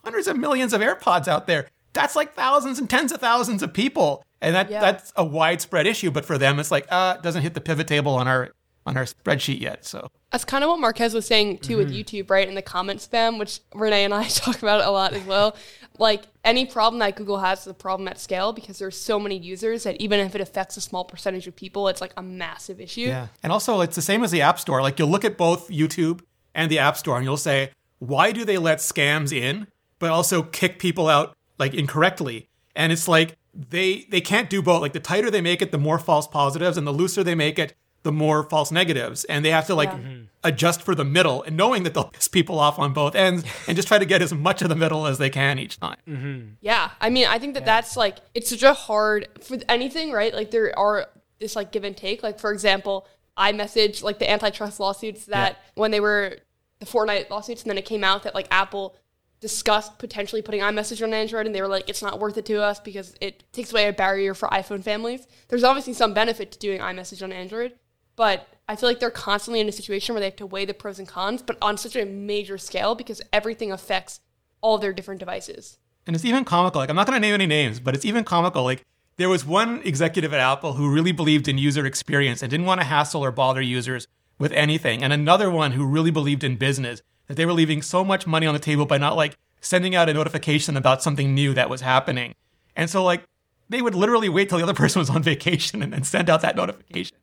[0.05, 1.68] hundreds of millions of AirPods out there.
[1.92, 4.81] That's like thousands and tens of thousands of people, and that Yeah.
[4.81, 6.11] that's a widespread issue.
[6.11, 8.51] But for them, it's like, uh, it doesn't hit the pivot table on our
[8.87, 9.85] on our spreadsheet yet.
[9.85, 11.96] So That's kind of what Marques was saying too with mm-hmm.
[11.96, 12.49] YouTube, right?
[12.49, 15.57] In the comment spam, which Rene and I talk about a lot as well.
[15.99, 19.37] Like any problem that Google has is a problem at scale because there's so many
[19.37, 22.81] users that even if it affects a small percentage of people, it's like a massive
[22.81, 23.03] issue.
[23.03, 23.29] Yeah.
[23.42, 24.81] And also, it's the same as the App Store.
[24.83, 26.20] Like, you'll look at both YouTube
[26.55, 29.66] and the App Store and you'll say, why do they let scams in,
[29.99, 32.49] but also kick people out, like, incorrectly?
[32.75, 34.83] And it's like, they, they can't do both.
[34.83, 37.59] Like, the tighter they make it, the more false positives, and the looser they make
[37.59, 37.75] it,
[38.07, 39.25] the more false negatives.
[39.25, 39.99] And they have to, like, Yeah.
[39.99, 40.23] Mm-hmm.
[40.45, 43.77] adjust for the middle and knowing that they'll piss people off on both ends and
[43.77, 45.99] just try to get as much of the middle as they can each time.
[46.09, 46.40] Mm-hmm.
[46.61, 50.33] Yeah, I mean, I think that that's like it's such a hard for anything, right?
[50.33, 51.07] Like there are
[51.40, 52.23] this like give and take.
[52.23, 56.38] Like for example, I iMessage, like the antitrust lawsuits that when they were
[56.79, 58.97] the Fortnite lawsuits, and then it came out that like Apple
[59.40, 62.62] discussed potentially putting iMessage on Android, and they were like, it's not worth it to
[62.62, 65.27] us because it takes away a barrier for iPhone families.
[65.49, 67.73] There's obviously some benefit to doing iMessage on Android,
[68.16, 70.74] but I feel like they're constantly in a situation where they have to weigh the
[70.74, 74.20] pros and cons, but on such a major scale because everything affects
[74.61, 75.79] all their different devices.
[76.07, 76.81] And it's even comical.
[76.81, 78.64] Like, I'm not going to name any names, but it's even comical.
[78.64, 78.85] Like,
[79.16, 82.81] there was one executive at Apple who really believed in user experience and didn't want
[82.81, 85.02] to hassle or bother users with anything.
[85.02, 88.46] And another one who really believed in business, that they were leaving so much money
[88.46, 91.81] on the table by not like sending out a notification about something new that was
[91.81, 92.35] happening.
[92.76, 93.24] And so, like,
[93.68, 96.42] they would literally wait till the other person was on vacation and then send out
[96.42, 97.16] that notification.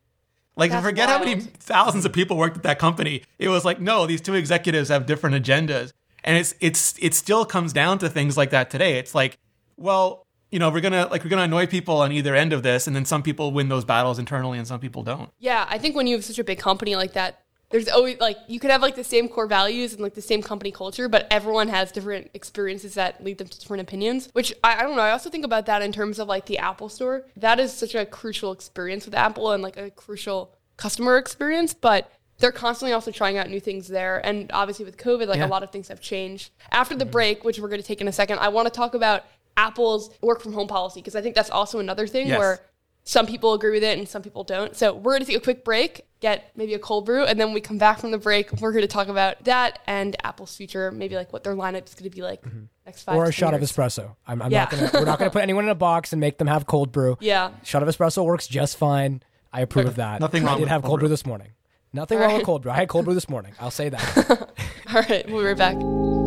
[0.56, 3.24] Like, That's forget how many thousands of people worked at that company.
[3.40, 5.94] It was like, no, these two executives have different agendas.
[6.24, 8.98] And it's it's it still comes down to things like that today.
[8.98, 9.38] It's like,
[9.76, 12.88] well, you know, we're gonna like we're gonna annoy people on either end of this,
[12.88, 15.32] and then some people win those battles internally and some people don't.
[15.40, 17.43] Yeah, I think when you have such a big company like that,
[17.74, 20.42] there's always like you could have like the same core values and like the same
[20.44, 24.30] company culture, but everyone has different experiences that lead them to different opinions.
[24.34, 25.02] Which I, I don't know.
[25.02, 27.26] I also think about that in terms of like the Apple Store.
[27.36, 32.12] That is such a crucial experience with Apple and like a crucial customer experience, but
[32.38, 34.24] they're constantly also trying out new things there.
[34.24, 35.48] And obviously with COVID, like Yeah.
[35.48, 36.52] a lot of things have changed.
[36.72, 38.94] After the break, which we're going to take in a second, I want to talk
[38.94, 39.24] about
[39.58, 42.38] Apple's work from home policy because I think that's also another thing Yes.
[42.40, 42.60] where
[43.04, 44.76] some people agree with it and some people don't.
[44.76, 47.48] So we're going to take a quick break, get maybe a cold brew, and then
[47.48, 50.56] when we come back from the break, we're going to talk about that and Apple's
[50.56, 52.64] future, maybe like what their lineup is going to be like mm-hmm.
[52.86, 54.16] next five or a shot 10 of espresso.
[54.26, 54.62] I'm, I'm Yeah.
[54.62, 54.90] not gonna.
[54.94, 57.18] We're not gonna put anyone in a box and make them have cold brew.
[57.20, 57.52] Yeah.
[57.64, 59.22] Shot of espresso works just fine.
[59.52, 60.20] I approve of that.
[60.22, 61.14] Nothing I wrong did have cold cold brew brew.
[61.14, 61.50] this morning.
[61.92, 62.72] Nothing wrong with cold brew.
[62.72, 63.54] I had cold brew this morning.
[63.60, 64.50] I'll say that.
[64.94, 66.23] All right, we'll be right back.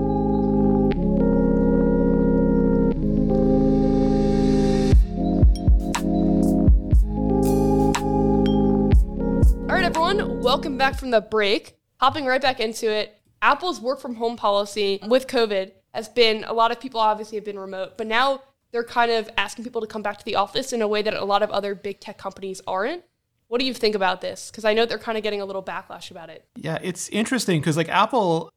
[10.08, 11.76] Everyone, welcome back from the break.
[11.96, 16.52] Hopping right back into it, Apple's work from home policy with COVID has been a
[16.52, 18.40] lot of people obviously have been remote, but now
[18.70, 21.12] they're kind of asking people to come back to the office in a way that
[21.12, 23.02] a lot of other big tech companies aren't.
[23.48, 24.48] What do you think about this?
[24.48, 26.46] Because I know they're kind of getting a little backlash about it.
[26.54, 28.52] Yeah, it's interesting because like Apple,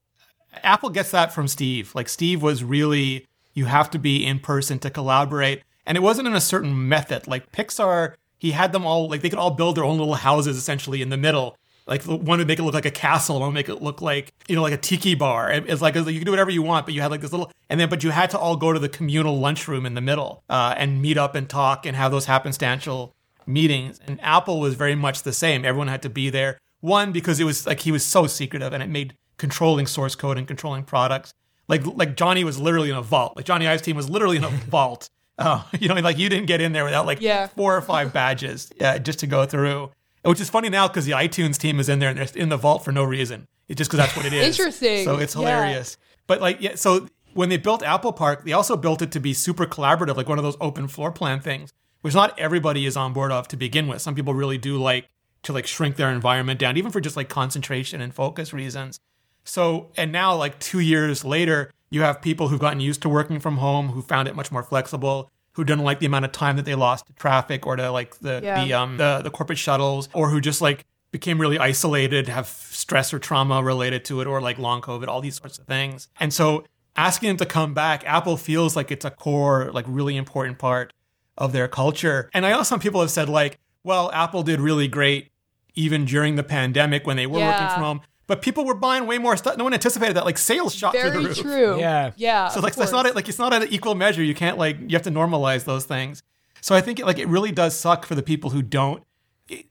[0.62, 1.92] Apple gets that from Steve.
[1.96, 6.28] Like Steve was really you have to be in person to collaborate, and it wasn't
[6.28, 7.26] in a certain method.
[7.26, 10.56] Like Pixar, he had them all like they could all build their own little houses
[10.56, 13.54] essentially in the middle, like one would make it look like a castle, one would
[13.54, 15.50] make it look like you know like a tiki bar.
[15.52, 17.78] It's like you can do whatever you want, but you had like this little, and
[17.78, 20.74] then but you had to all go to the communal lunchroom in the middle uh,
[20.76, 23.12] and meet up and talk and have those happenstantial
[23.46, 24.00] meetings.
[24.06, 25.64] And Apple was very much the same.
[25.64, 26.58] Everyone had to be there.
[26.80, 30.38] One because it was like he was so secretive, and it made controlling source code
[30.38, 31.34] and controlling products
[31.70, 33.36] like like Jony was literally in a vault.
[33.36, 35.08] Like Jony Ive's team was literally in a vault.
[35.40, 37.48] Uh, you know, like you didn't get in there without like yeah.
[37.48, 39.90] four or five badges uh, just to go through.
[40.22, 42.58] Which is funny now because the iTunes team is in there and they're in the
[42.58, 43.48] vault for no reason.
[43.68, 44.58] It's just because that's what it is.
[44.58, 45.04] Interesting.
[45.04, 45.96] So it's hilarious.
[45.98, 46.06] Yeah.
[46.26, 46.74] But like, yeah.
[46.74, 50.28] So when they built Apple Park, they also built it to be super collaborative, like
[50.28, 51.72] one of those open floor plan things,
[52.02, 54.02] which not everybody is on board of to begin with.
[54.02, 55.08] Some people really do like
[55.44, 59.00] to like shrink their environment down, even for just like concentration and focus reasons.
[59.44, 63.40] So, and now, like two years later, you have people who've gotten used to working
[63.40, 66.56] from home, who found it much more flexible, who don't like the amount of time
[66.56, 68.64] that they lost to traffic or to like the yeah.
[68.64, 73.12] the um the, the corporate shuttles, or who just like became really isolated, have stress
[73.12, 76.08] or trauma related to it, or like long COVID, all these sorts of things.
[76.20, 76.64] And so,
[76.96, 80.92] asking them to come back, Apple feels like it's a core, like really important part
[81.36, 82.30] of their culture.
[82.32, 85.32] And I know some people have said like, well, Apple did really great
[85.74, 87.52] even during the pandemic when they were yeah.
[87.52, 89.56] working from home but people were buying way more stuff.
[89.56, 90.24] No one anticipated that.
[90.24, 91.38] Like sales shot Very through the roof.
[91.38, 91.80] true.
[91.80, 92.46] Yeah, yeah.
[92.46, 94.22] So like that's not a, like it's not an equal measure.
[94.22, 96.22] You can't like you have to normalize those things.
[96.60, 99.02] So I think it, like it really does suck for the people who don't.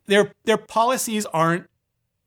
[0.08, 1.70] Their their policies aren't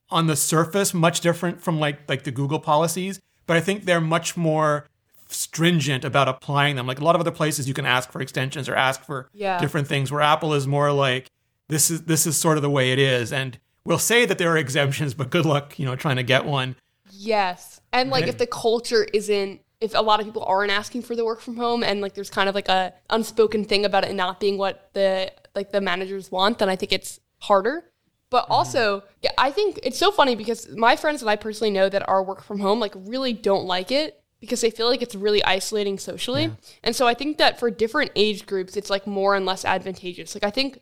[0.09, 4.01] on the surface much different from like like the Google policies, but I think they're
[4.01, 4.87] much more
[5.29, 6.87] stringent about applying them.
[6.87, 9.61] Like a lot of other places, you can ask for extensions or ask for yeah.
[9.61, 10.11] different things.
[10.11, 11.31] Where Apple is more like
[11.69, 14.51] this is this is sort of the way it is, and we'll say that there
[14.53, 16.77] are exemptions, but good luck, you know, trying to get one.
[17.11, 17.81] Yes.
[17.93, 21.25] And like if the culture isn't if a lot of people aren't asking for the
[21.25, 24.39] work from home and like there's kind of like a unspoken thing about it not
[24.39, 27.85] being what the like the managers want, then I think it's harder.
[28.31, 28.53] But mm-hmm.
[28.53, 32.09] also, yeah, I think it's so funny because my friends that I personally know that
[32.09, 35.43] are work from home like really don't like it because they feel like it's really
[35.45, 36.45] isolating socially.
[36.45, 36.55] Yeah.
[36.85, 40.35] And so I think that for different age groups, it's like more and less advantageous.
[40.37, 40.81] Like I think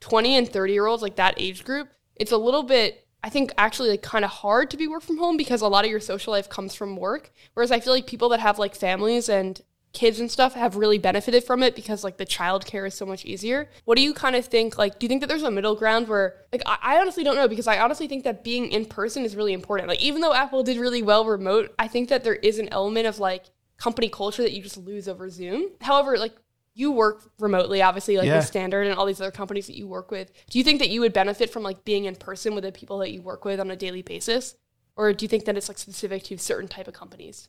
[0.00, 3.52] 20 and 30 year olds, like that age group, it's a little bit I think
[3.56, 6.00] actually like kind of hard to be work from home because a lot of your
[6.00, 7.32] social life comes from work.
[7.54, 9.60] Whereas I feel like people that have like families and
[9.92, 13.24] kids and stuff have really benefited from it because like the childcare is so much
[13.24, 13.68] easier.
[13.84, 14.78] What do you kind of think?
[14.78, 17.36] Like, do you think that there's a middle ground where like I, I honestly don't
[17.36, 19.88] know because I honestly think that being in person is really important.
[19.88, 23.06] Like even though Apple did really well remote, I think that there is an element
[23.06, 23.44] of like
[23.76, 25.70] company culture that you just lose over Zoom.
[25.80, 26.34] However, like
[26.74, 28.36] you work remotely, obviously, like yeah.
[28.36, 30.32] with Standard and all these other companies that you work with.
[30.48, 32.98] Do you think that you would benefit from like being in person with the people
[32.98, 34.54] that you work with on a daily basis,
[34.96, 37.48] or do you think that it's like specific to certain type of companies?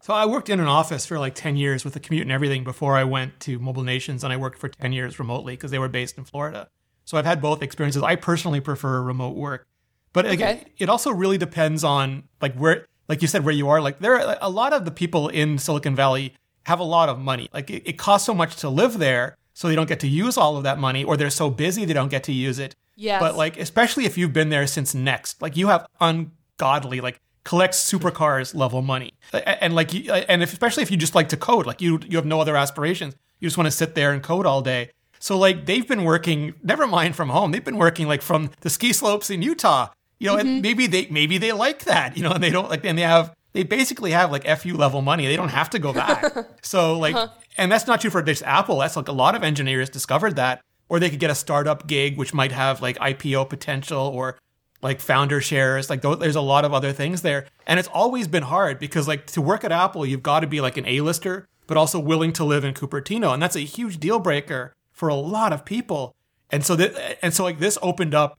[0.00, 2.64] So I worked in an office for like ten years with the commute and everything
[2.64, 5.78] before I went to Mobile Nations, and I worked for ten years remotely because they
[5.78, 6.68] were based in Florida.
[7.04, 8.02] So I've had both experiences.
[8.02, 9.66] I personally prefer remote work,
[10.12, 10.34] but okay.
[10.34, 13.80] again, it also really depends on like where, like you said, where you are.
[13.80, 16.34] Like there are a lot of the people in Silicon Valley
[16.64, 17.48] have a lot of money.
[17.52, 20.36] Like it, it costs so much to live there, so they don't get to use
[20.36, 22.74] all of that money, or they're so busy they don't get to use it.
[22.96, 23.20] Yes.
[23.20, 27.74] But like, especially if you've been there since Next, like you have ungodly, like collect
[27.74, 31.66] supercars level money, and like, you, and if, especially if you just like to code,
[31.66, 34.46] like you you have no other aspirations, you just want to sit there and code
[34.46, 34.90] all day.
[35.18, 38.70] So like they've been working, never mind from home, they've been working like from the
[38.70, 40.46] ski slopes in Utah, you know, mm-hmm.
[40.46, 43.02] and maybe they maybe they like that, you know, and they don't like, and they
[43.02, 45.26] have they basically have like FU level money.
[45.26, 46.34] They don't have to go back.
[46.62, 47.28] so like, uh-huh.
[47.56, 48.78] and that's not true for just Apple.
[48.78, 52.18] That's like a lot of engineers discovered that, or they could get a startup gig,
[52.18, 54.38] which might have like IPO potential or
[54.82, 55.88] like founder shares.
[55.88, 57.46] Like there's a lot of other things there.
[57.66, 60.60] And it's always been hard because like to work at Apple, you've got to be
[60.60, 63.32] like an A-lister, but also willing to live in Cupertino.
[63.32, 66.16] And that's a huge deal breaker for a lot of people.
[66.50, 68.36] And so that, and so like this opened up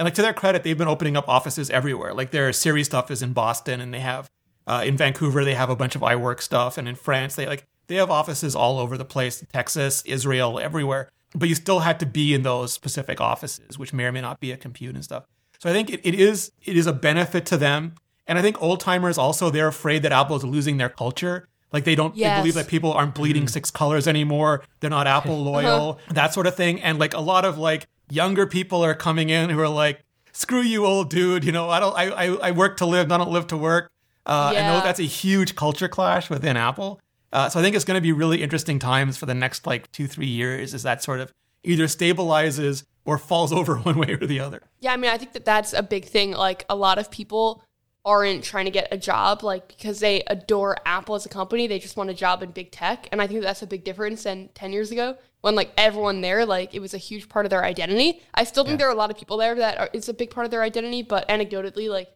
[0.00, 2.12] and like to their credit, they've been opening up offices everywhere.
[2.12, 4.28] Like their Siri stuff is in Boston and they have
[4.68, 7.66] uh, in Vancouver, they have a bunch of iWork stuff, and in France, they like
[7.86, 11.08] they have offices all over the place, Texas, Israel, everywhere.
[11.34, 14.40] But you still had to be in those specific offices, which may or may not
[14.40, 15.24] be a compute and stuff.
[15.58, 17.94] So I think it, it is it is a benefit to them,
[18.26, 21.48] and I think old timers also they're afraid that Apple is losing their culture.
[21.72, 22.36] Like they don't yes.
[22.36, 23.50] they believe that people aren't bleeding mm.
[23.50, 24.64] six colors anymore.
[24.80, 26.12] They're not Apple loyal, uh-huh.
[26.14, 26.80] that sort of thing.
[26.82, 30.60] And like a lot of like younger people are coming in who are like, "Screw
[30.60, 31.44] you, old dude.
[31.44, 31.96] You know, I don't.
[31.96, 33.10] I I, I work to live.
[33.10, 33.90] I don't live to work."
[34.28, 34.60] Uh, yeah.
[34.70, 37.00] I know that's a huge culture clash within Apple.
[37.32, 39.90] Uh, so I think it's going to be really interesting times for the next like
[39.92, 41.32] two, three years as that sort of
[41.64, 44.62] either stabilizes or falls over one way or the other.
[44.80, 46.32] Yeah, I mean, I think that that's a big thing.
[46.32, 47.62] Like a lot of people
[48.04, 51.66] aren't trying to get a job like because they adore Apple as a company.
[51.66, 54.22] They just want a job in big tech, and I think that's a big difference
[54.22, 57.50] than ten years ago when like everyone there like it was a huge part of
[57.50, 58.22] their identity.
[58.34, 58.78] I still think Yeah.
[58.78, 60.62] there are a lot of people there that are, it's a big part of their
[60.62, 62.08] identity, but anecdotally, like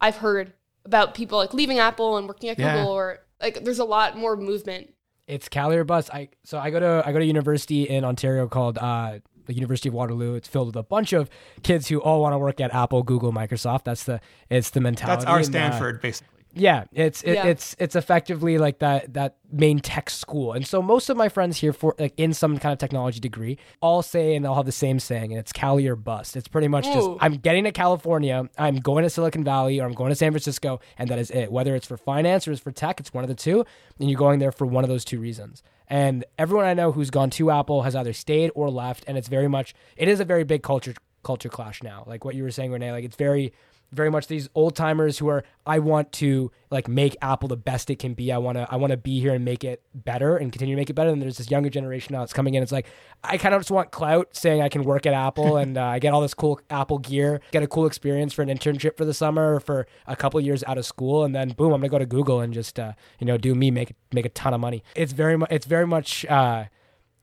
[0.00, 0.52] I've heard
[0.84, 2.76] about people like leaving Apple and working at Yeah.
[2.78, 4.94] Google, or like there's a lot more movement.
[5.26, 6.10] It's Cali or bust.
[6.12, 9.88] I so I go to I go to university in Ontario called uh, the University
[9.88, 10.34] of Waterloo.
[10.34, 11.30] It's filled with a bunch of
[11.62, 13.84] kids who all want to work at Apple, Google, Microsoft.
[13.84, 15.20] That's the it's the mentality.
[15.24, 16.39] That's our and, uh, Stanford, basically.
[16.52, 17.46] Yeah, it's it, Yeah.
[17.46, 21.58] it's it's effectively like that that main tech school, and so most of my friends
[21.58, 24.72] here for like in some kind of technology degree all say and they'll have the
[24.72, 26.36] same saying, and it's Cali or bust.
[26.36, 29.92] It's pretty much just I'm getting to California, I'm going to Silicon Valley, or I'm
[29.94, 31.52] going to San Francisco, and that is it.
[31.52, 33.64] Whether it's for finance or it's for tech, it's one of the two,
[33.98, 35.62] and you're going there for one of those two reasons.
[35.88, 39.28] And everyone I know who's gone to Apple has either stayed or left, and it's
[39.28, 42.04] very much it is a very big culture culture clash now.
[42.06, 43.52] Like what you were saying, Rene, like it's very
[43.92, 47.90] very much these old timers who are I want to like make Apple the best
[47.90, 48.32] it can be.
[48.32, 50.80] I want to I want to be here and make it better and continue to
[50.80, 51.10] make it better.
[51.10, 52.62] And there's this younger generation now that's coming in.
[52.62, 52.86] It's like
[53.24, 55.98] I kind of just want clout saying I can work at Apple and uh, I
[55.98, 59.14] get all this cool Apple gear, get a cool experience for an internship for the
[59.14, 61.98] summer or for a couple years out of school, and then boom, I'm gonna go
[61.98, 64.84] to Google and just uh, you know do me make make a ton of money.
[64.94, 66.24] It's very much it's very much.
[66.26, 66.66] Uh,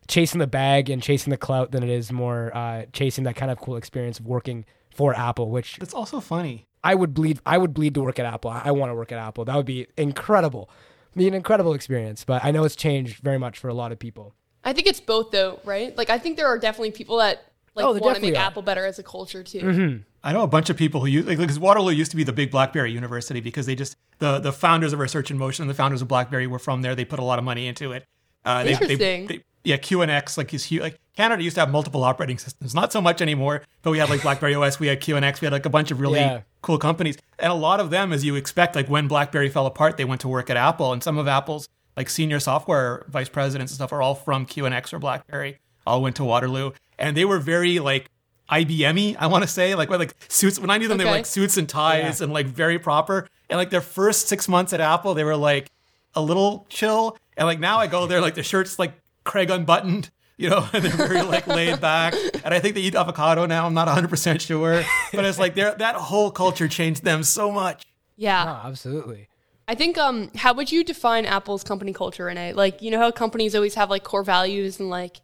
[0.08, 3.51] chasing the bag and chasing the clout than it is more uh, chasing that kind
[3.51, 4.65] of cool experience of working
[4.97, 6.65] for Apple, which it's also funny.
[6.83, 7.39] I would bleed.
[7.45, 8.49] I would bleed to work at Apple.
[8.49, 9.45] I, I want to work at Apple.
[9.45, 10.69] That would be incredible.
[11.15, 12.23] Be an incredible experience.
[12.25, 14.33] But I know it's changed very much for a lot of people.
[14.63, 15.95] I think it's both though, right?
[15.95, 18.38] Like I think there are definitely people that like Oh, want to make are.
[18.38, 20.01] Apple better as a culture too.
[20.23, 22.33] I know a bunch of people who use like because Waterloo used to be the
[22.33, 25.75] big BlackBerry university because they just the the founders of Research in Motion and the
[25.75, 26.95] founders of BlackBerry were from there.
[26.95, 28.05] They put a lot of money into it.
[28.43, 29.27] Uh, they, Interesting.
[29.27, 30.82] They, they, yeah, QNX like is huge.
[30.82, 33.62] Like Canada used to have multiple operating systems, not so much anymore.
[33.84, 35.99] But we had like BlackBerry OS, we had QNX, we had like a bunch of
[35.99, 36.41] really Yeah.
[36.62, 39.97] cool companies, and a lot of them, as you expect, like when BlackBerry fell apart,
[39.97, 43.71] they went to work at Apple, and some of Apple's like senior software vice presidents
[43.71, 45.58] and stuff are all from QNX or BlackBerry.
[45.86, 48.10] All went to Waterloo, and they were very like
[48.49, 50.60] IBM-y, I want to say, like like suits.
[50.60, 52.25] When I knew them, they were like suits and ties Yeah.
[52.25, 53.27] and like very proper.
[53.49, 55.69] And like their first six months at Apple, they were like
[56.15, 57.17] a little chill.
[57.36, 58.93] And like now I go there, like the shirt's like
[59.27, 62.15] Craig unbuttoned, you know, and they're very like laid back.
[62.43, 63.65] And I think they eat avocado now.
[63.65, 64.83] I'm not 100% sure.
[65.13, 67.85] But it's like they're, that whole culture changed them so much.
[68.15, 68.61] Yeah.
[68.63, 69.29] Oh, absolutely.
[69.69, 72.53] I think um how would you define Apple's company culture, Rene?
[72.53, 75.17] Like, you know how companies always have like core values and like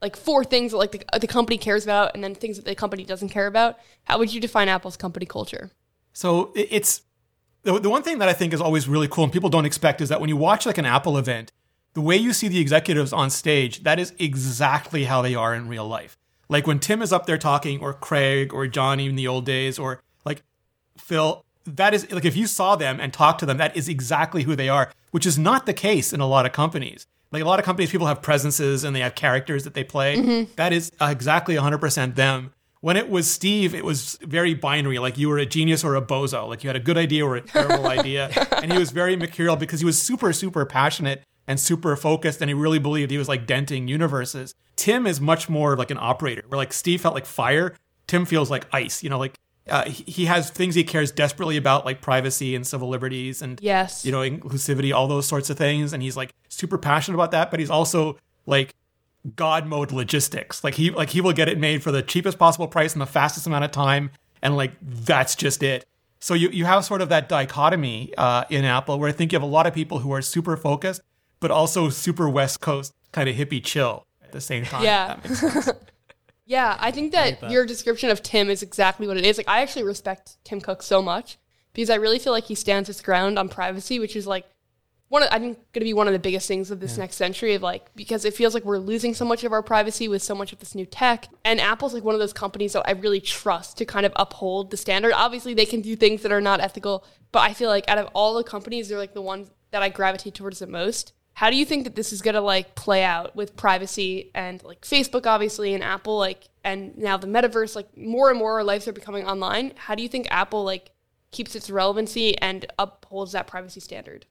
[0.00, 2.76] like four things that like the, the company cares about and then things that the
[2.76, 3.76] company doesn't care about.
[4.04, 5.72] How would you define Apple's company culture?
[6.12, 7.02] So it's
[7.62, 10.00] the, the one thing that I think is always really cool and people don't expect
[10.00, 11.50] is that when you watch like an Apple event,
[11.98, 15.66] the way you see the executives on stage, that is exactly how they are in
[15.66, 16.16] real life.
[16.48, 19.80] Like when Tim is up there talking, or Craig, or Jony in the old days,
[19.80, 20.44] or like
[20.96, 24.44] Phil, that is like if you saw them and talked to them, that is exactly
[24.44, 27.08] who they are, which is not the case in a lot of companies.
[27.32, 30.18] Like a lot of companies, people have presences and they have characters that they play.
[30.18, 30.52] Mm-hmm.
[30.54, 32.52] That is uh, exactly 100% them.
[32.80, 35.00] When it was Steve, it was very binary.
[35.00, 36.46] Like you were a genius or a bozo.
[36.46, 38.30] Like you had a good idea or a terrible idea.
[38.62, 42.40] And he was very mercurial because he was super, super passionate and super focused.
[42.40, 44.54] And he really believed he was like denting universes.
[44.76, 47.74] Tim is much more like an operator, where like Steve felt like fire.
[48.06, 49.02] Tim feels like ice.
[49.02, 49.36] You know, like
[49.68, 54.04] uh, he, has things he cares desperately about, like privacy and civil liberties and Yes.
[54.06, 55.92] you know, inclusivity, all those sorts of things.
[55.92, 58.74] And he's like super passionate about that, but he's also like
[59.36, 60.62] God mode logistics.
[60.62, 63.06] Like he like he will get it made for the cheapest possible price in the
[63.06, 64.10] fastest amount of time,
[64.42, 65.84] and like that's just it.
[66.20, 69.36] So you you have sort of that dichotomy uh, in Apple, where I think you
[69.36, 71.02] have a lot of people who are super focused,
[71.40, 74.84] but also super West Coast kind of hippie chill at the same time.
[74.84, 75.06] Yeah.
[75.16, 75.70] that makes sense.
[76.48, 79.36] Yeah, I think that, your description of Tim is exactly what it is.
[79.36, 81.36] Like, I actually respect Tim Cook so much
[81.74, 84.46] because I really feel like he stands his ground on privacy, which is like
[85.08, 87.16] one of, I think, going to be one of the biggest things of this next
[87.16, 87.52] century.
[87.54, 90.34] Of like, because it feels like we're losing so much of our privacy with so
[90.34, 93.20] much of this new tech, and Apple's like one of those companies that I really
[93.20, 95.12] trust to kind of uphold the standard.
[95.12, 98.08] Obviously, they can do things that are not ethical, but I feel like out of
[98.14, 101.12] all the companies, they're like the ones that I gravitate towards the most.
[101.38, 104.80] How do you think that this is gonna like play out with privacy and like
[104.80, 108.88] Facebook obviously and Apple like and now the metaverse like more and more our lives
[108.88, 109.72] are becoming online.
[109.76, 110.90] How do you think Apple like
[111.30, 114.26] keeps its relevancy and upholds that privacy standard?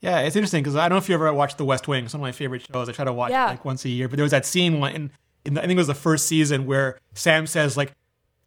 [0.00, 2.06] Yeah, it's interesting because I don't know if you ever watched The West Wing.
[2.06, 2.88] It's one of my favorite shows.
[2.88, 3.48] I try to watch Yeah.
[3.48, 4.08] like once a year.
[4.08, 5.10] But there was that scene in,
[5.44, 7.92] in the, I think it was the first season where Sam says like,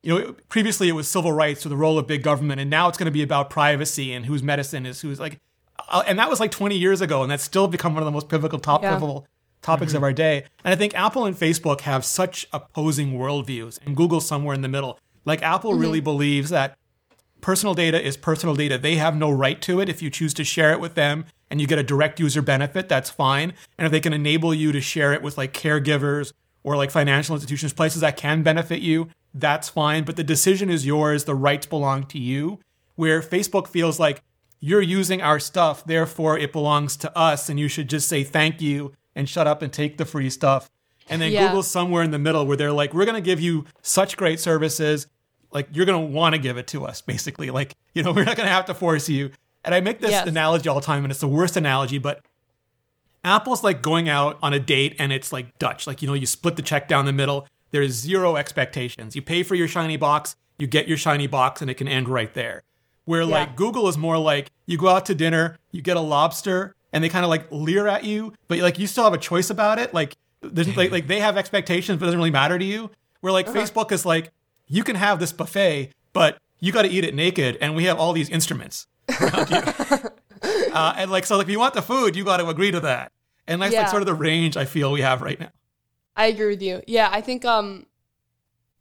[0.01, 2.88] you know, previously it was civil rights or the role of big government, and now
[2.89, 5.38] it's going to be about privacy and whose medicine is who's like,
[5.88, 8.11] Uh, and that was like 20 years ago, and that's still become one of the
[8.11, 8.93] most pivotal top Yeah.
[8.93, 9.27] pivotal
[9.61, 10.05] topics of mm-hmm.
[10.05, 10.43] our day.
[10.63, 14.67] And I think Apple and Facebook have such opposing worldviews, and Google somewhere in the
[14.67, 14.99] middle.
[15.25, 15.82] Like Apple mm-hmm.
[15.82, 16.77] really believes that
[17.41, 18.77] personal data is personal data.
[18.77, 19.89] They have no right to it.
[19.89, 22.89] If you choose to share it with them and you get a direct user benefit,
[22.89, 23.53] that's fine.
[23.77, 27.36] And if they can enable you to share it with like caregivers or like financial
[27.36, 30.03] institutions, places that can benefit you, that's fine.
[30.03, 31.25] But the decision is yours.
[31.25, 32.59] The rights belong to you.
[32.95, 34.21] Where Facebook feels like
[34.60, 38.62] you're using our stuff, therefore it belongs to us, and you should just say thank
[38.62, 40.70] you and shut up and take the free stuff.
[41.10, 41.47] And then Yeah.
[41.47, 44.39] Google's somewhere in the middle where they're like, we're going to give you such great
[44.39, 45.07] services.
[45.51, 47.49] Like, you're going to want to give it to us, basically.
[47.60, 49.32] Like, you know, we're not going to have to force you.
[49.66, 50.28] And I make this Yes.
[50.28, 52.22] analogy all the time, and it's the worst analogy, but
[53.24, 55.86] Apple's like going out on a date and it's like Dutch.
[55.88, 57.47] Like, you know, you split the check down the middle.
[57.72, 59.16] There's zero expectations.
[59.16, 62.07] You pay for your shiny box, you get your shiny box, and it can end
[62.07, 62.64] right there.
[63.10, 66.76] Where like Google is more like you go out to dinner, you get a lobster,
[66.93, 69.49] and they kind of like leer at you, but like you still have a choice
[69.49, 69.95] about it.
[69.95, 72.91] Like, there's like, like they have expectations, but it doesn't really matter to you.
[73.22, 74.30] Where like Facebook is like,
[74.68, 77.97] you can have this buffet, but you got to eat it naked, and we have
[77.97, 78.86] all these instruments
[79.20, 80.10] around you.
[80.72, 82.80] Uh, and like, so like, if you want the food, you got to agree to
[82.80, 83.12] that.
[83.47, 83.82] And that's Yeah.
[83.82, 85.49] like sort of the range I feel we have right now.
[86.16, 86.82] I agree with you.
[86.86, 87.88] Yeah, I think um,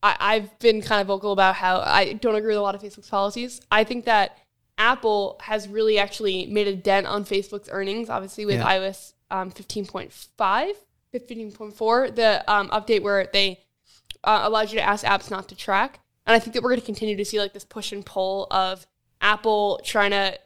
[0.02, 2.82] I, I've been kind of vocal about how I don't agree with a lot of
[2.82, 3.60] Facebook's policies.
[3.70, 4.38] I think that
[4.76, 8.66] Apple has really actually made a dent on Facebook's earnings, obviously with Yeah.
[8.78, 10.72] iOS um, 15.5,
[11.14, 13.60] 15.4, the um, update where they
[14.24, 16.00] uh, allowed you to ask apps not to track.
[16.26, 18.46] And I think that we're going to continue to see like this push and pull
[18.50, 18.86] of
[19.20, 20.38] Apple trying to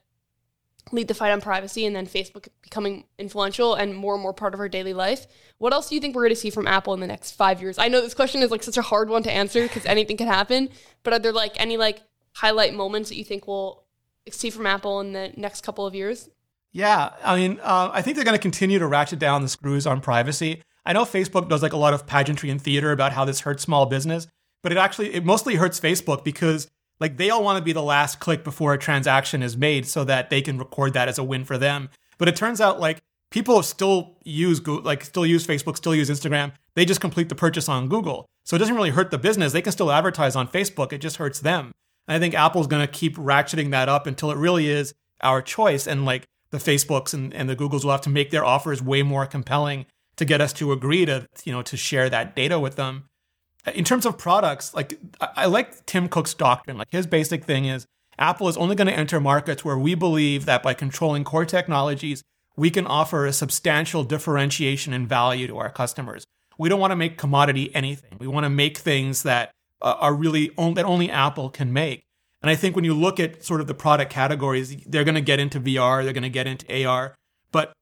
[0.91, 4.55] lead the fight on privacy and then Facebook becoming influential and more and more part
[4.55, 5.26] of our daily life.
[5.59, 7.61] What else do you think we're going to see from Apple in the next five
[7.61, 7.78] years?
[7.78, 10.26] I know this question is like such a hard one to answer because anything can
[10.26, 10.68] happen,
[11.03, 12.03] but are there like any like
[12.33, 13.85] highlight moments that you think we'll
[14.30, 16.28] see from Apple in the next couple of years?
[16.72, 19.87] Yeah, I mean, uh, I think they're going to continue to ratchet down the screws
[19.87, 20.62] on privacy.
[20.87, 23.62] I know Facebook does like a lot of pageantry and theater about how this hurts
[23.62, 24.26] small business,
[24.62, 26.68] but it actually it mostly hurts Facebook because
[27.03, 30.05] like they all want to be the last click before a transaction is made so
[30.05, 31.90] that they can record that as a win for them.
[32.16, 36.09] But it turns out like people still use Google, like still use Facebook, still use
[36.09, 36.53] Instagram.
[36.76, 38.26] They just complete the purchase on Google.
[38.44, 39.53] So it doesn't really hurt the business.
[39.53, 40.92] They can still advertise on Facebook.
[40.92, 41.72] It just hurts them.
[42.07, 45.42] And I think Apple's going to keep ratcheting that up until it really is our
[45.42, 45.88] choice.
[45.88, 49.03] And like the Facebooks and, and the Googles will have to make their offers way
[49.03, 49.86] more compelling
[50.16, 53.07] to get us to agree to, you know, to share that data with them.
[53.75, 56.79] In terms of products, like I, like Tim Cook's doctrine.
[56.79, 57.87] Like his basic thing is
[58.19, 62.23] Apple is only going to enter markets where we believe that by controlling core technologies,
[62.57, 66.25] we can offer a substantial differentiation in value to our customers.
[66.59, 68.19] We don't want to make commodity anything.
[68.19, 72.03] We want to make things that uh, are really that only Apple can make.
[72.43, 75.21] And I think when you look at sort of the product categories, they're going to
[75.21, 77.15] get into VR, they're going to get into AR.
[77.53, 77.73] But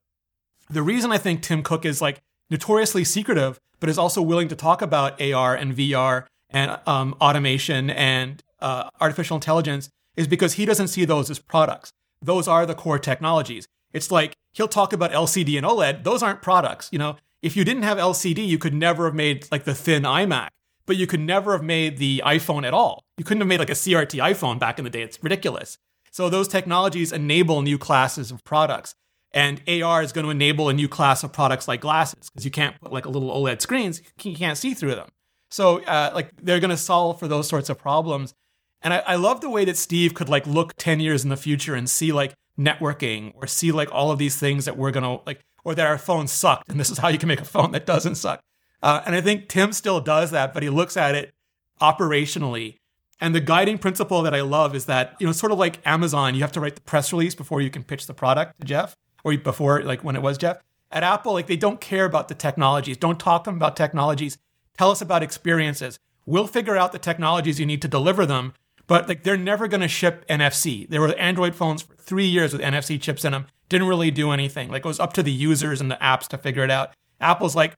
[0.69, 2.21] the reason I think Tim Cook is like
[2.51, 7.91] notoriously secretive, but is also willing to talk about AR and VR and um, automation
[7.91, 11.91] and uh, artificial intelligence is because he doesn't see those as products.
[12.21, 13.67] Those are the core technologies.
[13.93, 16.05] It's like he'll talk about LCD and OLED.
[16.05, 16.89] Those aren't products.
[16.93, 20.03] You know, if you didn't have LCD, you could never have made like the thin
[20.03, 20.49] iMac,
[20.87, 23.03] but you could never have made the iPhone at all.
[23.17, 25.03] You couldn't have made like a CRT iPhone back in the day.
[25.03, 25.79] It's ridiculous.
[26.11, 28.95] So those technologies enable new classes of products.
[29.33, 32.51] And AR is going to enable a new class of products like glasses because you
[32.51, 35.09] can't put like a little OLED screens, you can't see through them.
[35.51, 38.35] So uh, like they're going to solve for those sorts of problems.
[38.83, 41.37] And I, I love the way that Steve could like look 10 years in the
[41.37, 45.05] future and see like networking or see like all of these things that we're going
[45.05, 46.69] to like, or that our phone sucked.
[46.69, 48.41] And this is how you can make a phone that doesn't suck.
[48.83, 51.33] Uh, and I think Tim still does that, but he looks at it
[51.81, 52.77] operationally.
[53.21, 56.35] And the guiding principle that I love is that, you know, sort of like Amazon,
[56.35, 58.97] you have to write the press release before you can pitch the product to Jeff
[59.25, 60.59] or before, like when it was Jeff.
[60.93, 62.97] At Apple, like they don't care about the technologies.
[62.97, 64.39] Don't talk to them about technologies.
[64.77, 65.99] Tell us about experiences.
[66.27, 68.55] We'll figure out the technologies you need to deliver them,
[68.87, 70.89] but like they're never going to ship NFC.
[70.89, 73.47] There were Android phones for three years with NFC chips in them.
[73.69, 74.69] Didn't really do anything.
[74.69, 76.91] Like it was up to the users and the apps to figure it out.
[77.21, 77.75] Apple's like,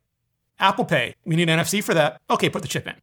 [0.58, 2.20] Apple Pay, we need NFC for that.
[2.30, 2.94] Okay, put the chip in.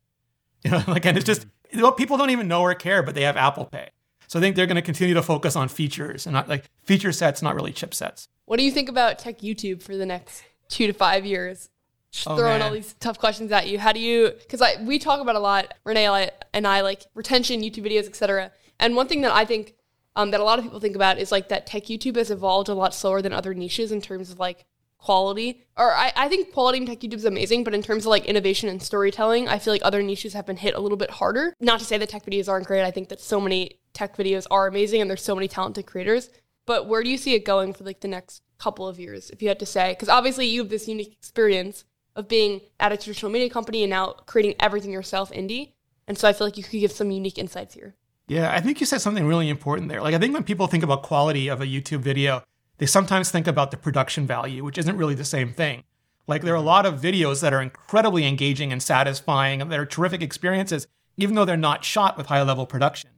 [0.61, 3.21] You know, like, and it's just well, people don't even know or care, but they
[3.21, 3.89] have Apple Pay.
[4.30, 7.11] So I think they're going to continue to focus on features and not like feature
[7.11, 8.27] sets, not really chipsets.
[8.45, 11.69] What do you think about tech YouTube for the next two to five years?
[12.11, 12.61] Just Oh, throwing man.
[12.61, 13.80] all these tough questions at you.
[13.80, 14.32] How do you?
[14.39, 18.05] Because we talk about a lot, Rene and I- and I like retention, YouTube videos,
[18.07, 18.51] etc.
[18.80, 19.73] And one thing that I think
[20.15, 22.69] um, that a lot of people think about is like that tech YouTube has evolved
[22.69, 24.65] a lot slower than other niches in terms of like
[24.99, 25.63] quality.
[25.77, 28.25] Or I, I think quality in tech YouTube is amazing, but in terms of like
[28.25, 31.53] innovation and storytelling, I feel like other niches have been hit a little bit harder.
[31.59, 32.84] Not to say that tech videos aren't great.
[32.84, 36.29] I think that so many tech videos are amazing and there's so many talented creators.
[36.65, 39.41] But where do you see it going for like the next couple of years, if
[39.41, 39.91] you had to say?
[39.93, 41.83] Because obviously you have this unique experience
[42.15, 45.73] of being at a traditional media company and now creating everything yourself indie.
[46.07, 47.95] And so I feel like you could give some unique insights here.
[48.27, 50.01] Yeah, I think you said something really important there.
[50.01, 52.43] Like, I think when people think about quality of a YouTube video,
[52.77, 55.83] they sometimes think about the production value, which isn't really the same thing.
[56.27, 59.85] Like, there are a lot of videos that are incredibly engaging and satisfying, and they're
[59.85, 60.87] terrific experiences,
[61.17, 63.09] even though they're not shot with high level production.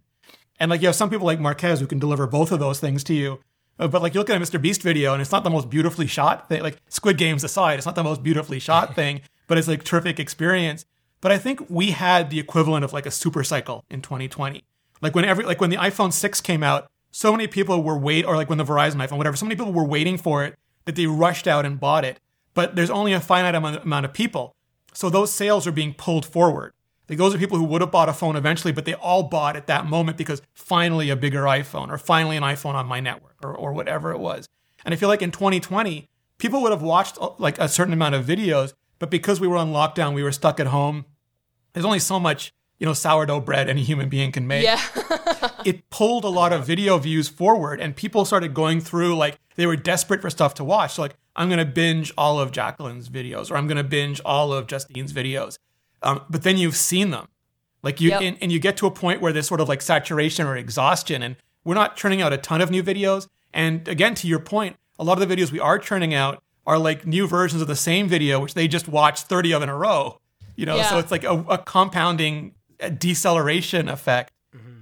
[0.61, 3.03] And like, you have some people like Marques who can deliver both of those things
[3.05, 3.39] to you.
[3.79, 4.61] Uh, But like, you look at a Mr.
[4.61, 6.61] Beast video, and it's not the most beautifully shot thing.
[6.61, 10.19] Like, Squid Games aside, it's not the most beautifully shot thing, but it's like terrific
[10.19, 10.85] experience.
[11.19, 14.63] But I think we had the equivalent of like a super cycle in 2020.
[15.01, 18.23] Like when every like when the iPhone 6 came out, so many people were wait
[18.23, 20.95] or like when the Verizon iPhone, whatever, so many people were waiting for it that
[20.95, 22.19] they rushed out and bought it.
[22.53, 24.55] But there's only a finite amount, amount of people.
[24.93, 26.73] So those sales are being pulled forward.
[27.11, 29.57] Like those are people who would have bought a phone eventually, but they all bought
[29.57, 33.35] at that moment because finally a bigger iPhone or finally an iPhone on my network
[33.43, 34.47] or, or whatever it was.
[34.85, 36.07] And I feel like in 2020,
[36.37, 39.57] people would have watched uh, like a certain amount of videos, but because we were
[39.57, 41.03] on lockdown, we were stuck at home.
[41.73, 44.79] There's only so much, you know, sourdough bread any human being can make Yeah.
[45.65, 49.65] it pulled a lot of video views forward and people started going through like they
[49.65, 50.93] were desperate for stuff to watch.
[50.93, 54.67] So like I'm gonna binge all of Jacklyn's videos or I'm gonna binge all of
[54.67, 55.57] Justine's videos.
[56.03, 57.27] Um, but then you've seen them.
[57.83, 58.21] Like you Yep.
[58.21, 61.23] and, and you get to a point where there's sort of like saturation or exhaustion
[61.23, 63.27] and we're not churning out a ton of new videos.
[63.53, 66.77] And again, to your point, a lot of the videos we are churning out are
[66.77, 69.75] like new versions of the same video, which they just watched 30 of in a
[69.75, 70.19] row.
[70.55, 72.53] You know, so it's like a, a compounding
[72.97, 74.31] deceleration effect.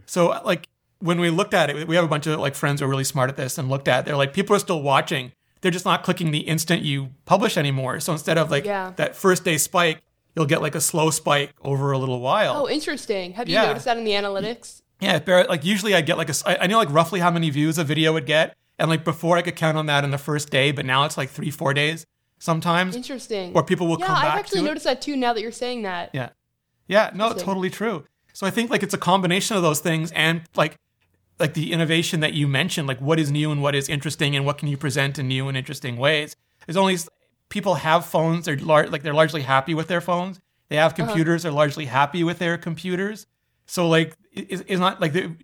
[0.06, 0.68] So like
[1.00, 3.04] when we looked at it, we have a bunch of like friends who are really
[3.04, 4.06] smart at this and looked at it.
[4.08, 5.32] They're like, people are still watching.
[5.62, 8.00] They're just not clicking the instant you publish anymore.
[8.00, 8.94] So instead of like Yeah.
[8.96, 10.02] that first day spike,
[10.40, 12.56] you'll get like a slow spike over a little while.
[12.64, 13.34] oh, interesting.
[13.34, 13.66] Have you Yeah.
[13.66, 14.82] noticed that in the analytics?
[15.02, 17.84] Yeah, like usually I get like a, I know like roughly how many views a
[17.84, 20.72] video would get, and like before I could count on that in the first day,
[20.72, 22.06] but now it's like three, four days
[22.38, 23.52] sometimes, Interesting.
[23.54, 24.68] or people will yeah, come I've back actually to it.
[24.70, 26.10] noticed that too now that you're saying that.
[26.14, 26.30] Yeah,
[26.88, 28.06] yeah, no, totally true.
[28.34, 30.78] So I think like it's a combination of those things, and like
[31.38, 34.46] like the innovation that you mentioned, like what is new and what is interesting, and
[34.46, 36.36] what can you present in new and interesting ways.
[36.66, 36.98] There's only
[37.50, 40.40] people have phones; they're lar- like they're largely happy with their phones.
[40.70, 41.06] They have Uh-huh.
[41.08, 43.26] computers; they're largely happy with their computers.
[43.66, 45.36] So like it- it's not like the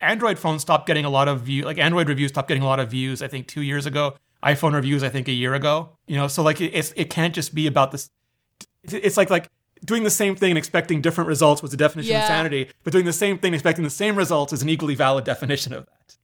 [0.00, 2.80] Android phones stopped getting a lot of view like Android reviews stopped getting a lot
[2.80, 6.16] of views I think 2 years ago iPhone reviews I think a year ago you
[6.16, 8.08] know so like it, it's it can't just be about this
[8.84, 9.50] it's like like
[9.84, 12.22] doing the same thing and expecting different results was the definition of Yeah.
[12.26, 15.24] insanity but doing the same thing and expecting the same results is an equally valid
[15.24, 16.16] definition of that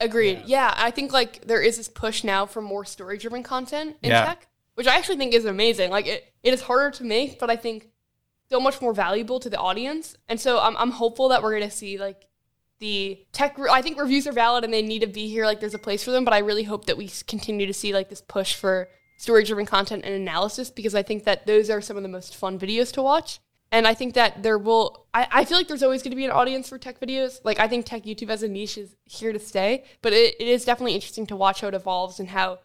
[0.00, 0.42] Agreed.
[0.44, 0.74] Yeah.
[0.76, 4.24] I think like there is this push now for more story driven content in Yeah.
[4.26, 5.90] tech, which I actually think is amazing.
[5.90, 7.90] Like it, it is harder to make, but I think
[8.50, 10.16] so much more valuable to the audience.
[10.28, 12.26] And so I'm, I'm hopeful that we're going to see like
[12.78, 13.58] the tech.
[13.58, 15.46] I think reviews are valid and they need to be here.
[15.46, 17.92] Like there's a place for them, but I really hope that we continue to see
[17.92, 21.80] like this push for story driven content and analysis because I think that those are
[21.80, 23.40] some of the most fun videos to watch.
[23.72, 26.24] And I think that there will, I, I feel like there's always going to be
[26.24, 27.40] an audience for tech videos.
[27.42, 30.46] Like, I think tech YouTube as a niche is here to stay, but it, it
[30.46, 32.60] is definitely interesting to watch how it evolves and how,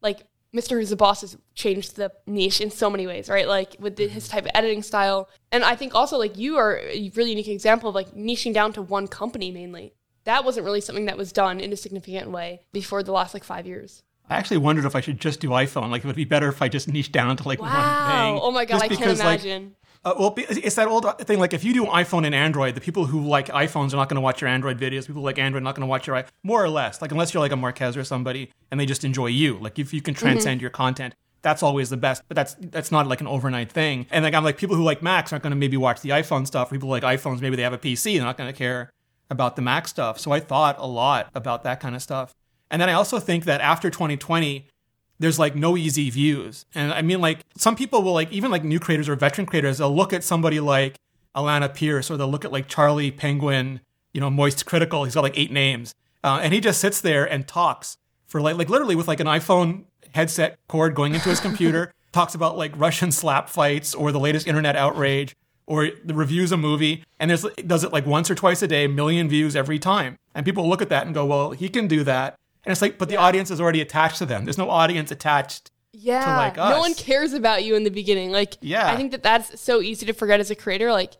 [0.00, 3.48] like, Mrwhosetheboss has changed the niche in so many ways, right?
[3.48, 4.36] Like, with the, his mm-hmm.
[4.36, 5.28] type of editing style.
[5.52, 8.72] And I think also, like, you are a really unique example of, like, niching down
[8.74, 9.94] to one company mainly.
[10.24, 13.44] That wasn't really something that was done in a significant way before the last, like,
[13.44, 14.02] five years.
[14.28, 16.62] I actually wondered if I should just do iPhone like it would be better if
[16.62, 18.40] I just niched down to like one thing Wow.
[18.42, 19.76] Oh my God, Just I can't because, like, imagine.
[20.04, 21.38] Uh, well, it's that old thing.
[21.38, 24.16] Like, if you do iPhone and Android, the people who like iPhones are not going
[24.16, 25.06] to watch your Android videos.
[25.06, 27.00] People who like Android are not going to watch your i more or less.
[27.00, 29.58] Like, unless you're like a Marques or somebody, and they just enjoy you.
[29.58, 32.22] Like, if you can transcend your content, that's always the best.
[32.28, 34.06] But that's that's not like an overnight thing.
[34.10, 36.46] And like, I'm like people who like Macs aren't going to maybe watch the iPhone
[36.46, 36.70] stuff.
[36.70, 38.90] People who like iPhones, maybe they have a PC, they're not going to care
[39.30, 40.18] about the Mac stuff.
[40.20, 42.34] So I thought a lot about that kind of stuff.
[42.70, 44.68] And then I also think that after 2020,
[45.18, 46.66] there's like no easy views.
[46.74, 49.78] And I mean, like some people will like, even like new creators or veteran creators,
[49.78, 50.96] they'll look at somebody like
[51.36, 53.80] Alanah Pearce or they'll look at like Charlie Penguin,
[54.12, 55.04] you know, Moist Critical.
[55.04, 55.94] He's got like eight names.
[56.22, 57.96] Uh, and he just sits there and talks
[58.26, 59.84] for like, like literally with like an iPhone
[60.14, 64.46] headset cord going into his computer, talks about like Russian slap fights or the latest
[64.46, 65.34] internet outrage
[65.66, 67.04] or the reviews a movie.
[67.18, 70.16] And there's, does it like once or twice a day, million views every time.
[70.34, 72.36] And people look at that and go, well, he can do that.
[72.64, 74.44] And it's like, but the audience is already attached to them.
[74.44, 75.70] There's no audience attached.
[75.92, 76.36] Yeah.
[76.36, 76.70] like us.
[76.70, 78.32] No one cares about you in the beginning.
[78.32, 78.90] Like, Yeah.
[78.90, 80.90] I think that that's so easy to forget as a creator.
[80.90, 81.12] Like,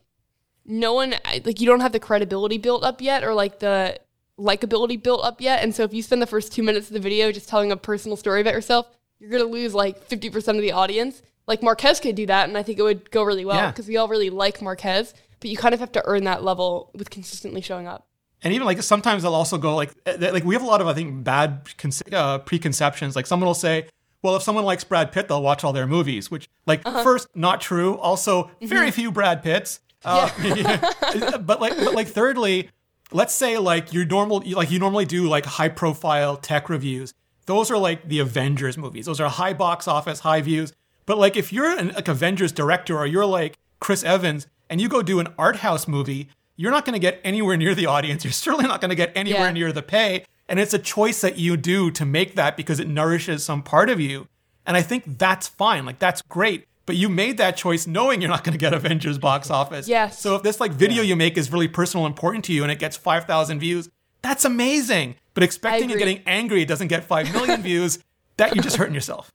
[0.65, 1.15] no one,
[1.45, 3.99] like, you don't have the credibility built up yet or like the
[4.39, 5.63] likability built up yet.
[5.63, 7.77] And so if you spend the first two minutes of the video just telling a
[7.77, 8.87] personal story about yourself,
[9.21, 11.23] you're going to lose like 50% of the audience.
[11.47, 12.49] Like, Marques could do that.
[12.49, 13.71] And I think it would go really well Yeah.
[13.71, 15.15] because we all really like Marques.
[15.41, 18.09] But you kind of have to earn that level with consistently showing up.
[18.45, 20.87] And even like sometimes they'll also go like, eh, like we have a lot of,
[20.87, 21.69] I think, bad
[22.13, 23.17] uh, preconceptions.
[23.17, 23.89] Like someone will say,
[24.23, 27.61] well, if someone likes Brad Pitt, they'll watch all their movies, which like first, not
[27.61, 27.99] true.
[27.99, 29.81] Also, very few Brad Pitts.
[30.07, 30.29] Uh,
[31.39, 32.69] but like, but like thirdly,
[33.11, 37.15] let's say like your normal like you normally do like high profile tech reviews.
[37.47, 39.07] Those are like the Avengers movies.
[39.07, 40.75] Those are high box office, high views.
[41.07, 44.91] But like if you're an like Avengers director or you're like Chris Evans and you
[44.91, 48.25] go do an art house movie, you're not going to get anywhere near the audience.
[48.25, 49.53] You're certainly not going to get anywhere Yeah.
[49.53, 50.25] near the pay.
[50.49, 53.89] And it's a choice that you do to make that because it nourishes some part
[53.91, 54.29] of you.
[54.67, 55.85] And I think that's fine.
[55.87, 56.67] Like that's great.
[56.87, 59.89] But you made that choice knowing you're not going to get Avengers box office.
[59.89, 60.21] Yes.
[60.21, 62.79] So if this like video you make is really personal important to you and it
[62.79, 63.89] gets 5,000 views,
[64.21, 65.17] that's amazing.
[65.33, 67.99] But expecting and getting angry it doesn't get 5 million views,
[68.37, 69.31] that you're just hurting yourself.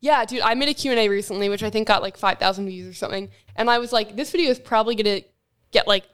[0.00, 2.92] Yeah, dude, I made a Q&A recently, which I think got like 5,000 views or
[2.94, 3.30] something.
[3.56, 5.26] And I was like, this video is probably going to
[5.70, 6.04] get like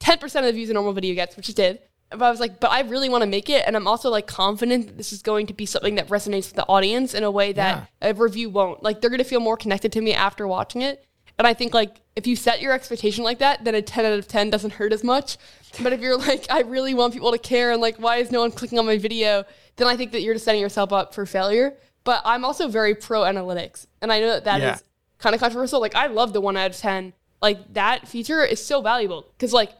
[0.00, 1.80] 10% of the views a normal video gets, which it did.
[2.10, 3.64] But I was like, but I really want to make it.
[3.66, 6.54] And I'm also like confident that this is going to be something that resonates with
[6.54, 8.82] the audience in a way that a review won't.
[8.82, 11.04] Like they're going to feel more connected to me after watching it.
[11.38, 14.18] And I think like if you set your expectation like that, then a 10 out
[14.18, 15.36] of 10 doesn't hurt as much.
[15.82, 18.40] But if you're like, I really want people to care and like, why is no
[18.40, 19.44] one clicking on my video?
[19.76, 21.76] Then I think that you're just setting yourself up for failure.
[22.04, 23.86] But I'm also very pro analytics.
[24.00, 24.76] And I know that that is Yeah.
[25.18, 25.78] kind of controversial.
[25.78, 27.12] Like I love the one out of 10.
[27.42, 29.72] Like that feature is so valuable because like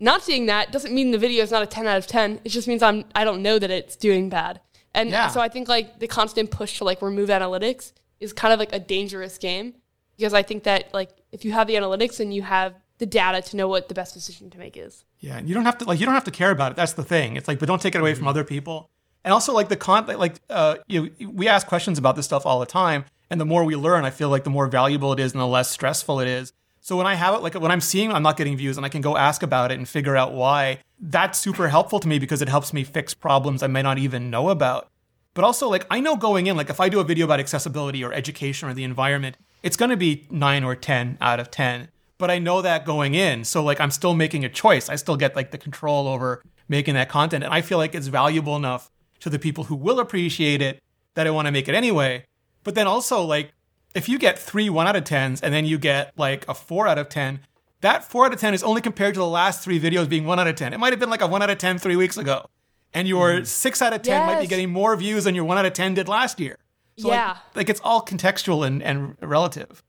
[0.00, 2.40] not seeing that doesn't mean the video is not a 10 out of 10.
[2.44, 4.60] It just means I'm, I don't know that it's doing bad.
[4.94, 5.28] And Yeah.
[5.28, 8.72] so I think like the constant push to like remove analytics is kind of like
[8.72, 9.74] a dangerous game
[10.16, 13.42] because I think that like if you have the analytics and you have the data
[13.50, 15.04] to know what the best decision to make is.
[15.18, 16.76] Yeah, and you don't have to like you don't have to care about it.
[16.76, 17.36] That's the thing.
[17.36, 18.88] It's like, but don't take it away from other people.
[19.24, 22.46] And also like the con like uh you know, we ask questions about this stuff
[22.46, 25.18] all the time, and the more we learn, I feel like the more valuable it
[25.18, 26.52] is and the less stressful it is.
[26.84, 28.90] So when I have it, like when I'm seeing I'm not getting views and I
[28.90, 32.42] can go ask about it and figure out why, that's super helpful to me because
[32.42, 34.90] it helps me fix problems I may not even know about.
[35.32, 38.04] But also, like, I know going in, like, if I do a video about accessibility
[38.04, 41.88] or education or the environment, it's to be nine or 10 out of 10.
[42.18, 43.44] But I know that going in.
[43.44, 44.90] So, like, I'm still making a choice.
[44.90, 47.44] I still get, like, the control over making that content.
[47.44, 50.82] And I feel like it's valuable enough to the people who will appreciate it
[51.14, 52.26] that I want to make it anyway.
[52.62, 53.53] But then also, like,
[53.94, 56.86] if you get three one out of 10s and then you get, like, a four
[56.88, 57.40] out of 10,
[57.80, 60.38] that four out of 10 is only compared to the last three videos being one
[60.40, 60.72] out of 10.
[60.72, 62.48] It might have been like a one out of 10 three weeks ago
[62.94, 65.66] and your six out of ten might be getting more views than your one out
[65.66, 66.56] of ten did last year.
[66.96, 67.30] So Yeah.
[67.30, 69.82] like, like it's all contextual and, and relative.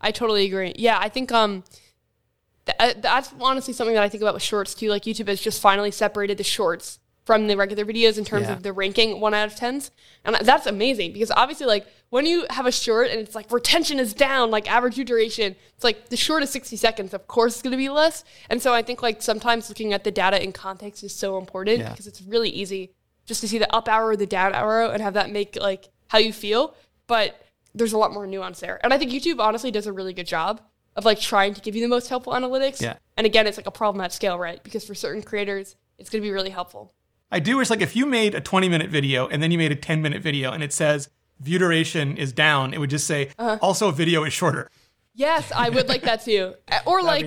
[0.00, 0.74] I totally agree.
[0.76, 1.64] Yeah, I think um,
[2.66, 4.90] th- uh, that's honestly something that I think about with shorts too.
[4.90, 8.52] Like YouTube has just finally separated the shorts from the regular videos in terms Yeah.
[8.54, 9.90] of the ranking one out of tens,
[10.24, 13.98] and that's amazing because obviously, like when you have a short and it's like retention
[13.98, 17.14] is down, like average view duration, it's like the short is sixty seconds.
[17.14, 20.04] Of course, it's going to be less, and so I think like sometimes looking at
[20.04, 21.90] the data in context is so important Yeah.
[21.90, 22.90] because it's really easy
[23.26, 25.88] just to see the up arrow or the down arrow and have that make like
[26.08, 26.74] how you feel,
[27.06, 27.40] but
[27.74, 28.78] there's a lot more nuance there.
[28.84, 30.60] And I think YouTube honestly does a really good job
[30.94, 32.80] of like trying to give you the most helpful analytics.
[32.82, 32.96] Yeah.
[33.16, 34.62] And again, it's like a problem at scale, right?
[34.62, 36.92] Because for certain creators, it's going to be really helpful.
[37.34, 39.72] I do wish like if you made a 20 minute video and then you made
[39.72, 41.08] a 10 minute video and it says
[41.40, 43.58] view duration is down, it would just say Uh-huh.
[43.60, 44.70] also video is shorter.
[45.16, 46.54] Yes, I would like that too.
[46.86, 47.26] Or like.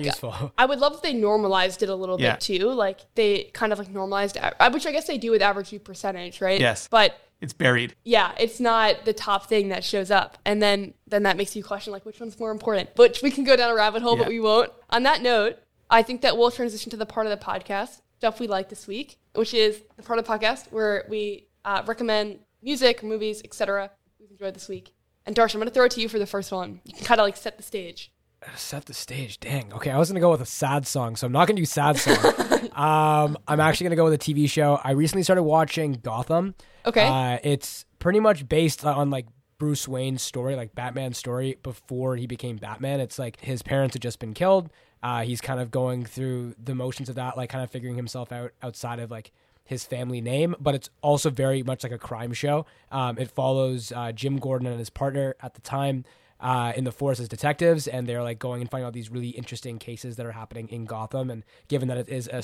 [0.58, 2.32] I would love if they normalized it a little Yeah.
[2.32, 2.70] bit too.
[2.72, 4.38] Like they kind of like normalized,
[4.72, 6.60] which I guess they do with average view percentage, right?
[6.60, 6.88] Yes.
[6.90, 7.94] But It's buried.
[8.04, 10.38] yeah, it's not the top thing that shows up.
[10.46, 12.90] And then then that makes you question like which one's more important.
[12.96, 14.22] Which we can go down a rabbit hole, Yeah.
[14.24, 14.70] but we won't.
[14.90, 15.56] On that note,
[15.90, 18.86] I think that we'll transition to the part of the podcast stuff we like this
[18.86, 23.90] week, which is the part of the podcast where we uh, recommend music, movies, etc.
[24.18, 24.92] We've enjoyed this week.
[25.24, 26.80] And Darsh, I'm gonna throw it to you for the first one.
[26.84, 28.12] You can kind of like set the stage.
[28.56, 29.38] Set the stage.
[29.40, 29.72] Dang.
[29.72, 31.96] Okay, I was gonna go with a sad song, so I'm not gonna do sad
[31.96, 32.16] song.
[32.74, 34.80] um, I'm actually gonna go with a TV show.
[34.82, 36.54] I recently started watching Gotham.
[36.86, 37.06] Okay.
[37.06, 39.26] Uh, it's pretty much based on like
[39.58, 43.00] Bruce Wayne's story, like Batman's story before he became Batman.
[43.00, 44.70] It's like his parents had just been killed.
[45.02, 48.32] Uh, he's kind of going through the motions of that, like kind of figuring himself
[48.32, 49.32] out outside of like
[49.64, 52.64] his family name, but it's also very much like a crime show.
[52.90, 56.04] Um, it follows uh, Jim Gordon and his partner at the time
[56.40, 59.28] uh, in the force as detectives, and they're like going and finding out these really
[59.30, 61.30] interesting cases that are happening in Gotham.
[61.30, 62.42] And given that it is a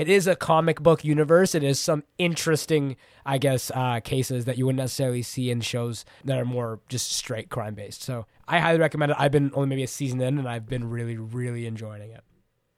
[0.00, 2.96] it is a comic book universe, it is some interesting,
[3.26, 7.12] I guess, uh, cases that you wouldn't necessarily see in shows that are more just
[7.12, 8.02] straight crime based.
[8.02, 9.18] So I highly recommend it.
[9.20, 12.22] I've been only maybe a season in, and I've been really, really enjoying it.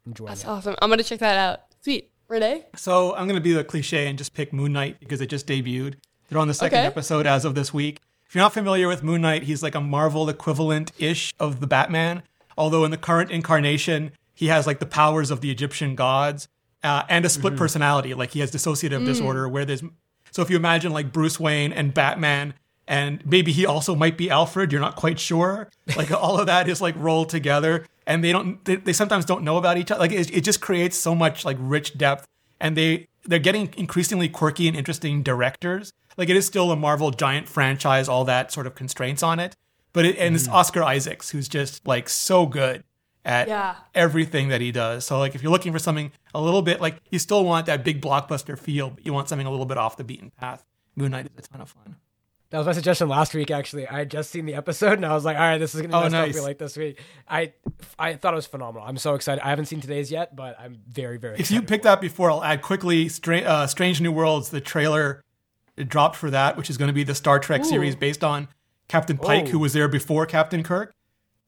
[0.05, 0.49] Enjoying That's it.
[0.49, 0.75] awesome.
[0.83, 1.61] I'm gonna check that out.
[1.81, 2.11] Sweet.
[2.29, 2.65] Rene?
[2.77, 5.47] So I'm going to be the cliche and just pick Moon Knight because it just
[5.47, 5.97] debuted.
[6.31, 6.87] They're on the second Okay.
[6.87, 8.01] episode as of this week.
[8.27, 11.67] If you're not familiar with Moon Knight, he's like a Marvel equivalent ish of the
[11.67, 12.23] Batman.
[12.57, 16.49] Although in the current incarnation, he has like the powers of the Egyptian gods
[16.83, 18.15] uh, and a split personality.
[18.15, 19.83] Like he has dissociative disorder where there's.
[20.31, 22.55] So if you imagine like Bruce Wayne and Batman,
[22.89, 25.69] and maybe he also might be Alfred, you're not quite sure.
[25.97, 28.65] Like all of that is like rolled together, and they don't.
[28.65, 30.01] They, they sometimes don't know about each other.
[30.01, 32.27] Like it, it just creates so much like rich depth
[32.63, 35.93] and they they're getting increasingly quirky and interesting directors.
[36.17, 39.57] Like it is still a Marvel giant franchise, all that sort of constraints on it.
[39.93, 40.55] But it, and it's Mm-hmm.
[40.55, 42.85] Oscar Isaacs who's just like so good
[43.25, 43.77] at Yeah.
[43.95, 45.05] everything that he does.
[45.07, 47.85] So like if you're looking for something a little bit like you still want that
[47.85, 50.65] big blockbuster feel, but you want something a little bit off the beaten path.
[50.97, 51.97] Moon Knight is a ton of fun.
[52.51, 53.51] That was my suggestion last week.
[53.51, 55.81] Actually, I had just seen the episode and I was like, "All right, this is
[55.81, 56.39] gonna be Oh, nice.
[56.43, 57.55] like this week." I
[57.99, 58.87] I thought it was phenomenal.
[58.87, 59.43] I'm so excited.
[59.43, 61.35] I haven't seen today's yet, but I'm very very.
[61.35, 61.55] If excited.
[61.63, 65.23] you picked that before, I'll add quickly Stra- uh, Strange New Worlds, the trailer
[65.89, 68.49] dropped for that, which is going to be the Star Trek series based on
[68.87, 69.53] Captain Pike, Oh.
[69.53, 70.93] who was there before Captain Kirk,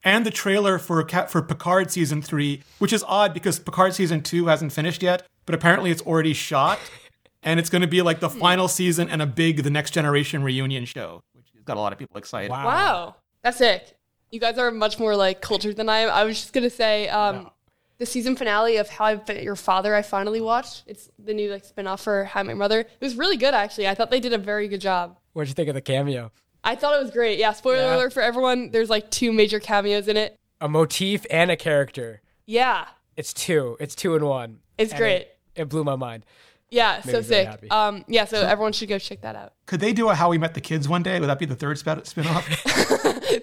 [0.05, 4.45] and the trailer for for Picard season three, which is odd because Picard season two
[4.45, 6.79] hasn't finished yet, but apparently it's already shot,
[7.43, 10.43] and it's going to be like the final season and a big The Next Generation
[10.43, 12.51] reunion show, which has got a lot of people excited.
[12.51, 12.65] Wow.
[12.65, 13.97] Wow, that's sick.
[14.31, 16.09] You guys are much more like cultured than I am.
[16.11, 17.49] I was just gonna say, um,
[17.97, 19.95] the season finale of How I Met Your Father.
[19.95, 20.83] I finally watched.
[20.85, 22.79] It's the new like spinoff for How I Met Your Mother.
[22.81, 23.87] It was really good actually.
[23.87, 25.17] I thought they did a very good job.
[25.33, 26.31] What'd you think of the cameo?
[26.65, 27.39] I thought it was great.
[27.39, 27.95] Yeah, spoiler Yeah.
[27.95, 28.71] alert for everyone.
[28.71, 30.35] There's like two major cameos in it.
[30.59, 32.21] A motif and a character.
[32.45, 32.85] Yeah,
[33.15, 33.77] It's two.
[33.79, 34.59] It's two in one.
[34.77, 35.21] It's And great.
[35.21, 36.25] It, it blew my mind.
[36.69, 37.47] yeah, Made so sick.
[37.47, 37.69] happy.
[37.69, 39.53] Um, yeah, so everyone should go check that out.
[39.67, 41.19] Could they do a How We Met the Kids one day?
[41.19, 42.45] Would that be the third spin- spin-off?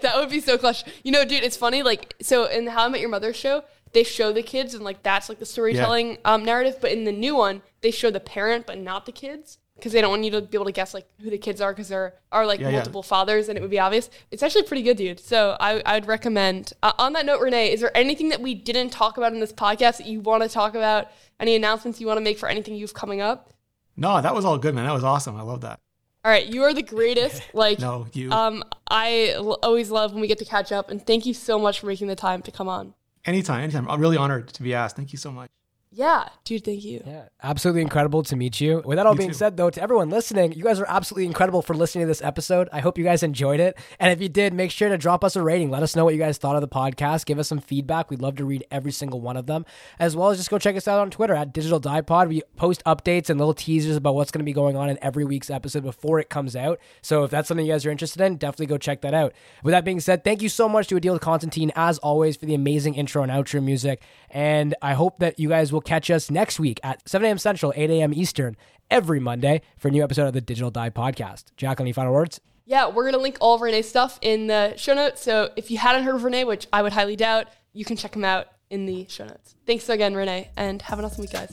[0.03, 0.85] that would be so clutch.
[1.05, 1.83] You know, dude, it's funny.
[1.83, 3.62] Like, so in the How I Met Your Mother show,
[3.93, 6.77] they show the kids and like that's like the storytelling um, narrative.
[6.81, 10.01] But in the new one, they show the parent but not the kids because they
[10.01, 12.14] don't want you to be able to guess like who the kids are because there
[12.30, 12.76] are like Yeah, yeah.
[12.76, 14.09] multiple fathers and it would be obvious.
[14.30, 15.18] It's actually pretty good, dude.
[15.18, 16.72] So I I would recommend.
[16.85, 19.53] Uh, on that note, Rene, is there anything that we didn't talk about in this
[19.53, 21.09] podcast that you want to talk about?
[21.41, 23.53] Any announcements you want to make for anything you've coming up?
[23.97, 24.87] no, that was all good, man.
[24.87, 25.37] That was awesome.
[25.37, 25.80] I love that.
[26.24, 27.43] All right, you are the greatest.
[27.53, 28.30] Like, No, you.
[28.30, 31.59] um, I l- always love when we get to catch up, and thank you so
[31.59, 32.95] much for making the time to come on.
[33.24, 33.91] anytime, anytime.
[33.91, 34.95] I'm really honored to be asked.
[34.97, 35.51] Thank you so much.
[35.95, 37.03] Yeah, dude, thank you.
[37.07, 38.80] Yeah, absolutely incredible to meet you.
[38.82, 39.34] With that all You being too.
[39.34, 42.70] said, though, to everyone listening, you guys are absolutely incredible for listening to this episode.
[42.72, 43.76] I hope you guys enjoyed it.
[44.01, 45.70] And if you did, make sure to drop us a rating.
[45.70, 47.26] Let us know what you guys thought of the podcast.
[47.26, 48.09] Give us some feedback.
[48.11, 49.66] We'd love to read every single one of them.
[49.99, 52.28] As well as just go check us out on Twitter at Digital Dipod.
[52.28, 55.26] We post updates and little teasers about what's going to be going on in every
[55.26, 56.80] week's episode before it comes out.
[57.03, 59.34] So if that's something you guys are interested in, definitely go check that out.
[59.62, 62.55] With that being said, thank you so much to Adil Constantine, as always, for the
[62.55, 64.01] amazing intro and outro music.
[64.33, 67.39] And I hope that you guys will catch us next week at 7 a.m.
[67.39, 68.14] Central, 8 a.m.
[68.14, 68.57] Eastern,
[68.91, 71.45] every Monday for a new episode of the Digital Dive Podcast.
[71.57, 72.41] Jack, any final words?
[72.64, 75.22] Yeah, we're gonna link all of Rene's stuff in the show notes.
[75.22, 78.16] So if you hadn't heard of Rene, which I would highly doubt, you can check
[78.16, 79.55] him out in the show notes.
[79.66, 81.53] Thanks again, Rene, and have an awesome week, guys.